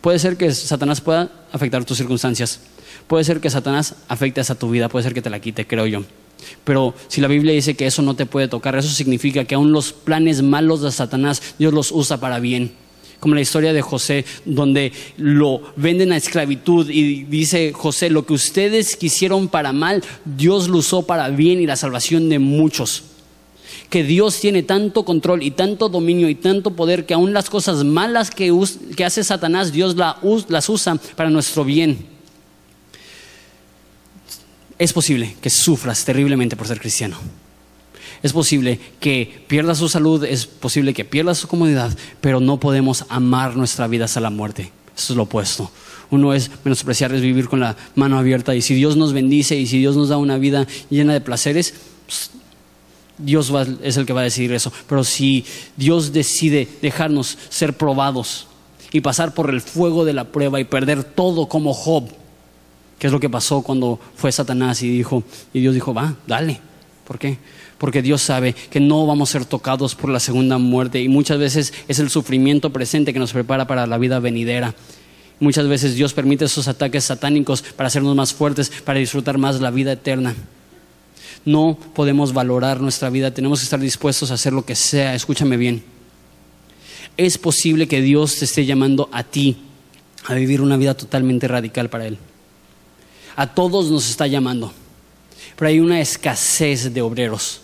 [0.00, 2.60] Puede ser que Satanás pueda afectar tus circunstancias.
[3.06, 4.88] Puede ser que Satanás afecte a tu vida.
[4.88, 6.04] Puede ser que te la quite, creo yo.
[6.64, 9.72] Pero si la Biblia dice que eso no te puede tocar, eso significa que aún
[9.72, 12.72] los planes malos de Satanás, Dios los usa para bien.
[13.26, 18.34] Como la historia de José, donde lo venden a esclavitud y dice José, lo que
[18.34, 23.02] ustedes quisieron para mal, Dios lo usó para bien y la salvación de muchos.
[23.90, 27.82] Que Dios tiene tanto control y tanto dominio y tanto poder que aún las cosas
[27.82, 28.52] malas que,
[29.04, 32.06] hace Satanás, Dios las usa para nuestro bien
[34.78, 37.18] es posible que sufras terriblemente por ser cristiano.
[38.22, 43.04] Es posible que pierdas su salud, es posible que pierdas su comodidad, pero no podemos
[43.08, 44.72] amar nuestra vida hasta la muerte.
[44.96, 45.70] Eso es lo opuesto.
[46.10, 48.54] Uno es menospreciar, es vivir con la mano abierta.
[48.54, 51.74] Y si Dios nos bendice y si Dios nos da una vida llena de placeres,
[52.06, 52.30] pues,
[53.18, 53.52] Dios
[53.82, 54.72] es el que va a decidir eso.
[54.88, 55.44] Pero si
[55.76, 58.46] Dios decide dejarnos ser probados
[58.92, 62.08] y pasar por el fuego de la prueba y perder todo como Job,
[62.98, 66.60] ¿Qué es lo que pasó cuando fue Satanás y dijo, y Dios dijo, va, dale.
[67.06, 67.38] ¿Por qué?
[67.78, 71.38] Porque Dios sabe que no vamos a ser tocados por la segunda muerte y muchas
[71.38, 74.74] veces es el sufrimiento presente que nos prepara para la vida venidera.
[75.38, 79.70] Muchas veces Dios permite esos ataques satánicos para hacernos más fuertes, para disfrutar más la
[79.70, 80.34] vida eterna.
[81.44, 85.14] No podemos valorar nuestra vida, tenemos que estar dispuestos a hacer lo que sea.
[85.14, 85.84] Escúchame bien.
[87.16, 89.58] Es posible que Dios te esté llamando a ti
[90.24, 92.18] a vivir una vida totalmente radical para Él.
[93.36, 94.72] A todos nos está llamando,
[95.56, 97.60] pero hay una escasez de obreros.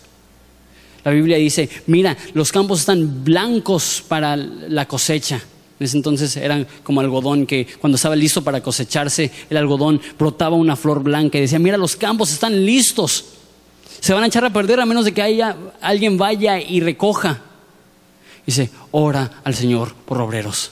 [1.03, 5.41] La Biblia dice, mira, los campos están blancos para la cosecha.
[5.79, 10.55] En ese entonces eran como algodón que cuando estaba listo para cosecharse, el algodón brotaba
[10.55, 13.25] una flor blanca y decía, mira, los campos están listos.
[13.99, 17.41] Se van a echar a perder a menos de que haya, alguien vaya y recoja.
[18.45, 20.71] Dice, ora al Señor por obreros.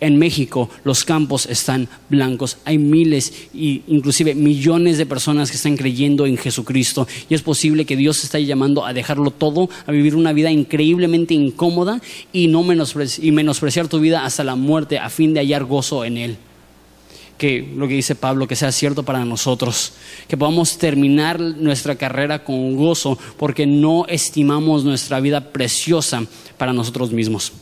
[0.00, 2.58] En México los campos están blancos.
[2.64, 7.06] Hay miles e inclusive millones de personas que están creyendo en Jesucristo.
[7.28, 11.34] Y es posible que Dios está llamando a dejarlo todo, a vivir una vida increíblemente
[11.34, 12.00] incómoda
[12.32, 16.16] y, no y menospreciar tu vida hasta la muerte a fin de hallar gozo en
[16.16, 16.36] Él
[17.42, 19.94] que lo que dice Pablo, que sea cierto para nosotros,
[20.28, 26.24] que podamos terminar nuestra carrera con gozo porque no estimamos nuestra vida preciosa
[26.56, 27.52] para nosotros mismos.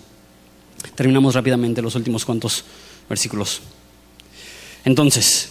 [0.94, 2.64] Terminamos rápidamente los últimos cuantos
[3.08, 3.60] versículos.
[4.84, 5.50] Entonces,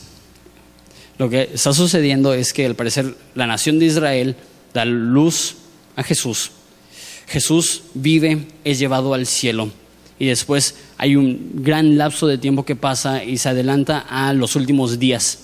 [1.17, 4.35] lo que está sucediendo es que al parecer la nación de Israel
[4.73, 5.55] da luz
[5.95, 6.51] a Jesús.
[7.27, 9.69] Jesús vive, es llevado al cielo
[10.17, 14.55] y después hay un gran lapso de tiempo que pasa y se adelanta a los
[14.55, 15.39] últimos días,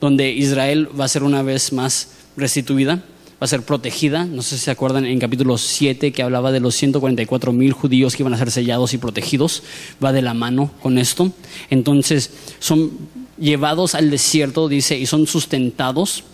[0.00, 3.02] donde Israel va a ser una vez más restituida
[3.40, 4.24] va a ser protegida.
[4.24, 8.16] No sé si se acuerdan en capítulo 7 que hablaba de los 144 mil judíos
[8.16, 9.62] que iban a ser sellados y protegidos.
[10.02, 11.32] Va de la mano con esto.
[11.68, 12.92] Entonces son
[13.38, 16.24] llevados al desierto, dice, y son sustentados.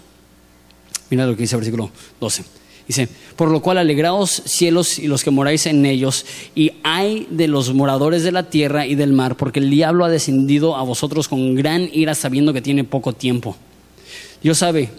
[1.10, 1.90] Mira lo que dice versículo
[2.20, 2.44] 12.
[2.86, 7.46] Dice, por lo cual alegraos cielos y los que moráis en ellos, y hay de
[7.46, 11.28] los moradores de la tierra y del mar, porque el diablo ha descendido a vosotros
[11.28, 13.56] con gran ira sabiendo que tiene poco tiempo.
[14.42, 14.90] Dios sabe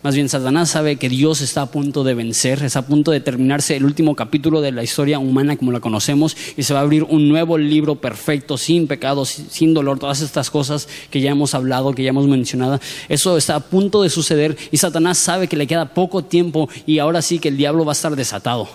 [0.00, 3.18] más bien, Satanás sabe que Dios está a punto de vencer, está a punto de
[3.18, 6.82] terminarse el último capítulo de la historia humana como la conocemos y se va a
[6.84, 11.52] abrir un nuevo libro perfecto, sin pecado, sin dolor, todas estas cosas que ya hemos
[11.52, 12.78] hablado, que ya hemos mencionado.
[13.08, 17.00] Eso está a punto de suceder y Satanás sabe que le queda poco tiempo y
[17.00, 18.68] ahora sí que el diablo va a estar desatado.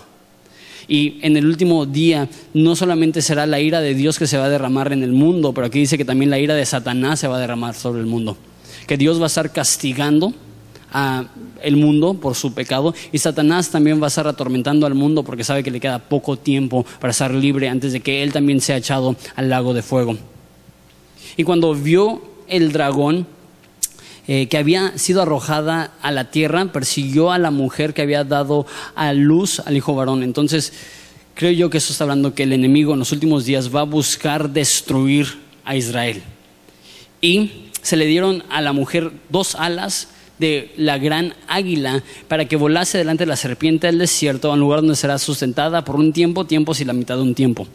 [0.88, 4.44] Y en el último día no solamente será la ira de Dios que se va
[4.44, 7.28] a derramar en el mundo, pero aquí dice que también la ira de Satanás se
[7.28, 8.36] va a derramar sobre el mundo.
[8.86, 10.34] Que Dios va a estar castigando
[10.94, 11.24] a
[11.62, 15.44] el mundo por su pecado y Satanás también va a estar atormentando al mundo porque
[15.44, 18.76] sabe que le queda poco tiempo para estar libre antes de que él también sea
[18.76, 20.16] echado al lago de fuego.
[21.36, 23.26] Y cuando vio el dragón
[24.26, 28.66] eh, que había sido arrojada a la tierra, persiguió a la mujer que había dado
[28.94, 30.22] a luz al hijo varón.
[30.22, 30.72] Entonces,
[31.34, 33.84] creo yo que eso está hablando que el enemigo en los últimos días va a
[33.84, 35.26] buscar destruir
[35.64, 36.22] a Israel.
[37.20, 42.56] Y se le dieron a la mujer dos alas de la gran águila para que
[42.56, 46.12] volase delante de la serpiente del desierto a un lugar donde será sustentada por un
[46.12, 47.66] tiempo, tiempos y la mitad de un tiempo.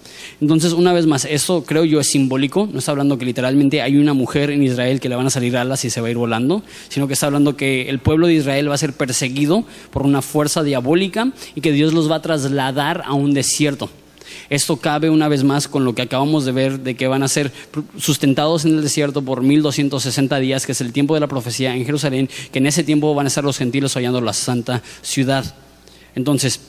[0.41, 3.97] Entonces, una vez más, eso creo yo es simbólico, no está hablando que literalmente hay
[3.97, 6.17] una mujer en Israel que le van a salir alas y se va a ir
[6.17, 10.03] volando, sino que está hablando que el pueblo de Israel va a ser perseguido por
[10.03, 13.89] una fuerza diabólica y que Dios los va a trasladar a un desierto.
[14.49, 17.27] Esto cabe una vez más con lo que acabamos de ver de que van a
[17.27, 17.51] ser
[17.97, 21.85] sustentados en el desierto por 1260 días, que es el tiempo de la profecía en
[21.85, 25.55] Jerusalén, que en ese tiempo van a ser los gentiles hollando la santa ciudad.
[26.15, 26.59] Entonces,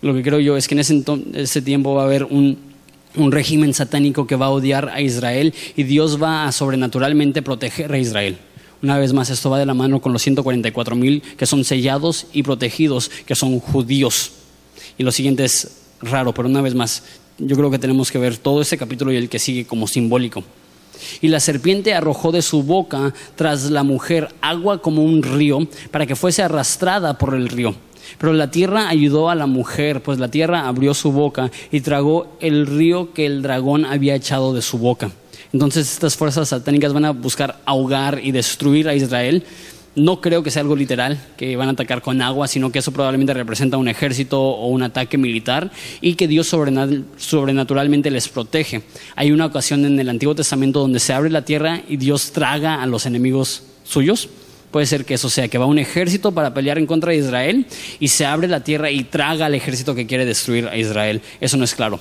[0.00, 1.02] lo que creo yo es que en ese,
[1.34, 2.58] ese tiempo va a haber un,
[3.16, 7.92] un régimen satánico que va a odiar a Israel y Dios va a sobrenaturalmente proteger
[7.92, 8.38] a Israel.
[8.82, 12.26] Una vez más, esto va de la mano con los 144 mil que son sellados
[12.32, 14.32] y protegidos, que son judíos.
[14.98, 17.02] Y lo siguiente es raro, pero una vez más,
[17.38, 20.44] yo creo que tenemos que ver todo este capítulo y el que sigue como simbólico.
[21.20, 26.06] Y la serpiente arrojó de su boca tras la mujer agua como un río para
[26.06, 27.74] que fuese arrastrada por el río.
[28.18, 32.36] Pero la tierra ayudó a la mujer, pues la tierra abrió su boca y tragó
[32.40, 35.10] el río que el dragón había echado de su boca.
[35.52, 39.44] Entonces estas fuerzas satánicas van a buscar ahogar y destruir a Israel.
[39.94, 42.92] No creo que sea algo literal, que van a atacar con agua, sino que eso
[42.92, 45.70] probablemente representa un ejército o un ataque militar
[46.00, 48.82] y que Dios sobrenaturalmente les protege.
[49.16, 52.82] Hay una ocasión en el Antiguo Testamento donde se abre la tierra y Dios traga
[52.82, 54.30] a los enemigos suyos.
[54.70, 57.66] Puede ser que eso sea, que va un ejército para pelear en contra de Israel
[58.00, 61.20] y se abre la tierra y traga al ejército que quiere destruir a Israel.
[61.42, 62.00] Eso no es claro.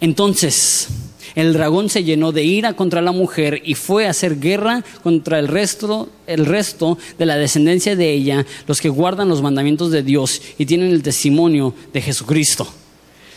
[0.00, 0.88] Entonces,
[1.36, 5.38] el dragón se llenó de ira contra la mujer y fue a hacer guerra contra
[5.38, 10.02] el resto, el resto de la descendencia de ella, los que guardan los mandamientos de
[10.02, 12.66] Dios y tienen el testimonio de Jesucristo.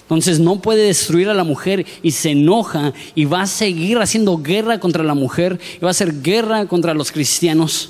[0.03, 4.37] Entonces no puede destruir a la mujer y se enoja y va a seguir haciendo
[4.37, 7.89] guerra contra la mujer y va a hacer guerra contra los cristianos.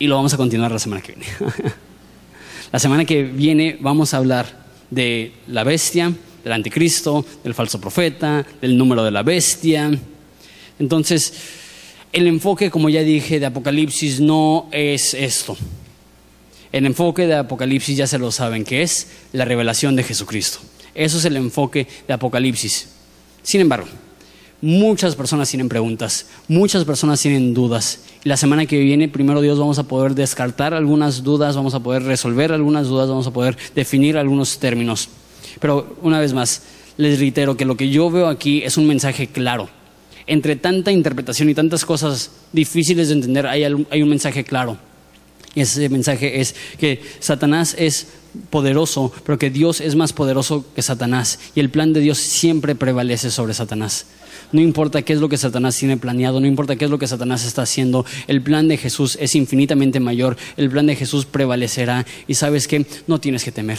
[0.00, 1.26] Y lo vamos a continuar la semana que viene.
[2.72, 6.12] la semana que viene vamos a hablar de la bestia,
[6.44, 9.90] del anticristo, del falso profeta, del número de la bestia.
[10.78, 11.32] Entonces,
[12.12, 15.56] el enfoque, como ya dije, de Apocalipsis no es esto.
[16.70, 20.58] El enfoque de Apocalipsis ya se lo saben, que es la revelación de Jesucristo.
[20.94, 22.88] Eso es el enfoque de Apocalipsis.
[23.42, 23.86] Sin embargo,
[24.60, 28.00] muchas personas tienen preguntas, muchas personas tienen dudas.
[28.24, 31.80] Y la semana que viene, primero Dios, vamos a poder descartar algunas dudas, vamos a
[31.80, 35.08] poder resolver algunas dudas, vamos a poder definir algunos términos.
[35.60, 36.62] Pero una vez más,
[36.96, 39.68] les reitero que lo que yo veo aquí es un mensaje claro.
[40.26, 44.78] Entre tanta interpretación y tantas cosas difíciles de entender, hay, un mensaje claro.
[45.54, 48.08] Y ese mensaje es que Satanás es
[48.50, 51.38] poderoso, pero que Dios es más poderoso que Satanás.
[51.54, 54.06] Y el plan de Dios siempre prevalece sobre Satanás.
[54.50, 57.06] No importa qué es lo que Satanás tiene planeado, no importa qué es lo que
[57.06, 62.04] Satanás está haciendo, el plan de Jesús es infinitamente mayor, el plan de Jesús prevalecerá
[62.26, 63.78] y sabes que no tienes que temer.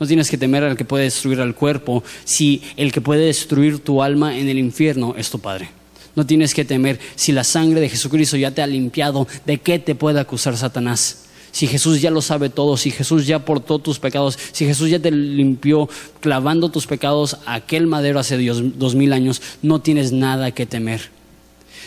[0.00, 3.80] No tienes que temer al que puede destruir al cuerpo si el que puede destruir
[3.80, 5.68] tu alma en el infierno es tu Padre.
[6.16, 9.78] No tienes que temer si la sangre de Jesucristo ya te ha limpiado, ¿de qué
[9.78, 11.26] te puede acusar Satanás?
[11.52, 15.00] Si Jesús ya lo sabe todo, si Jesús ya portó tus pecados, si Jesús ya
[15.00, 15.88] te limpió
[16.20, 21.10] clavando tus pecados a aquel madero hace dos mil años, no tienes nada que temer.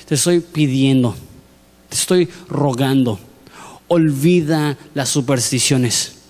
[0.07, 1.16] Te estoy pidiendo,
[1.89, 3.20] te estoy rogando,
[3.88, 6.22] olvida las supersticiones.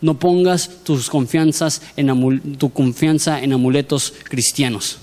[0.00, 4.98] No pongas tus confianzas en tu confianza en amuletos cristianos.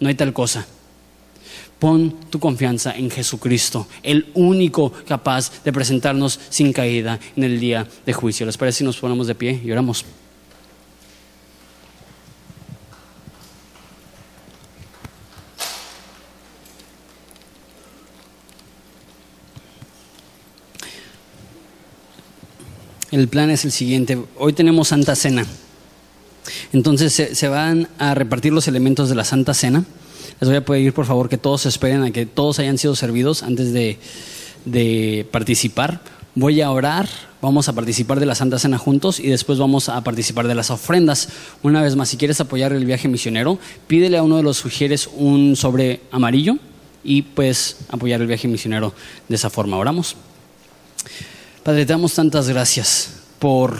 [0.00, 0.66] No hay tal cosa.
[1.78, 7.88] Pon tu confianza en Jesucristo, el único capaz de presentarnos sin caída en el día
[8.06, 8.46] de juicio.
[8.46, 10.04] ¿Les parece si nos ponemos de pie y oramos?
[23.12, 24.18] El plan es el siguiente.
[24.38, 25.46] Hoy tenemos Santa Cena.
[26.72, 29.84] Entonces se, van a repartir los elementos de la Santa Cena.
[30.40, 33.42] Les voy a pedir por favor que todos esperen a que todos hayan sido servidos
[33.42, 33.98] antes de,
[34.64, 36.00] de participar.
[36.34, 37.06] Voy a orar,
[37.42, 40.70] vamos a participar de la Santa Cena juntos y después vamos a participar de las
[40.70, 41.28] ofrendas.
[41.62, 45.08] Una vez más, si quieres apoyar el viaje misionero, pídele a uno de los sugieres
[45.14, 46.56] un sobre amarillo
[47.04, 48.94] y pues apoyar el viaje misionero
[49.28, 49.76] de esa forma.
[49.76, 50.16] Oramos.
[51.62, 53.78] Padre, te damos tantas gracias por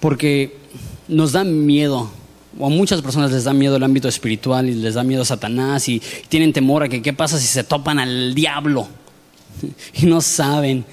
[0.00, 0.58] porque
[1.06, 2.10] nos da miedo,
[2.58, 5.26] o a muchas personas les da miedo el ámbito espiritual y les da miedo a
[5.26, 8.88] Satanás y tienen temor a que qué pasa si se topan al diablo
[9.94, 10.84] y no saben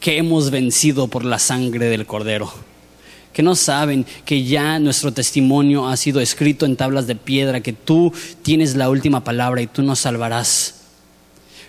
[0.00, 2.50] que hemos vencido por la sangre del cordero.
[3.34, 7.74] Que no saben que ya nuestro testimonio ha sido escrito en tablas de piedra, que
[7.74, 8.12] tú
[8.42, 10.74] tienes la última palabra y tú nos salvarás.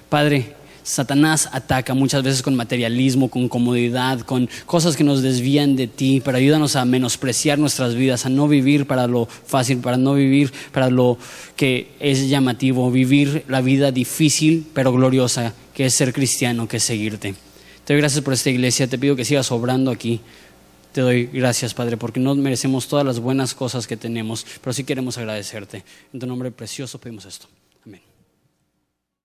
[0.08, 5.88] Padre, Satanás ataca muchas veces con materialismo, con comodidad, con cosas que nos desvían de
[5.88, 10.14] ti, pero ayúdanos a menospreciar nuestras vidas, a no vivir para lo fácil, para no
[10.14, 11.18] vivir para lo
[11.56, 16.84] que es llamativo, vivir la vida difícil pero gloriosa, que es ser cristiano, que es
[16.84, 17.36] seguirte.
[17.86, 20.22] Te doy gracias por esta iglesia, te pido que sigas obrando aquí.
[20.92, 24.84] Te doy gracias, Padre, porque no merecemos todas las buenas cosas que tenemos, pero sí
[24.84, 25.84] queremos agradecerte.
[26.14, 27.48] En tu nombre precioso pedimos esto.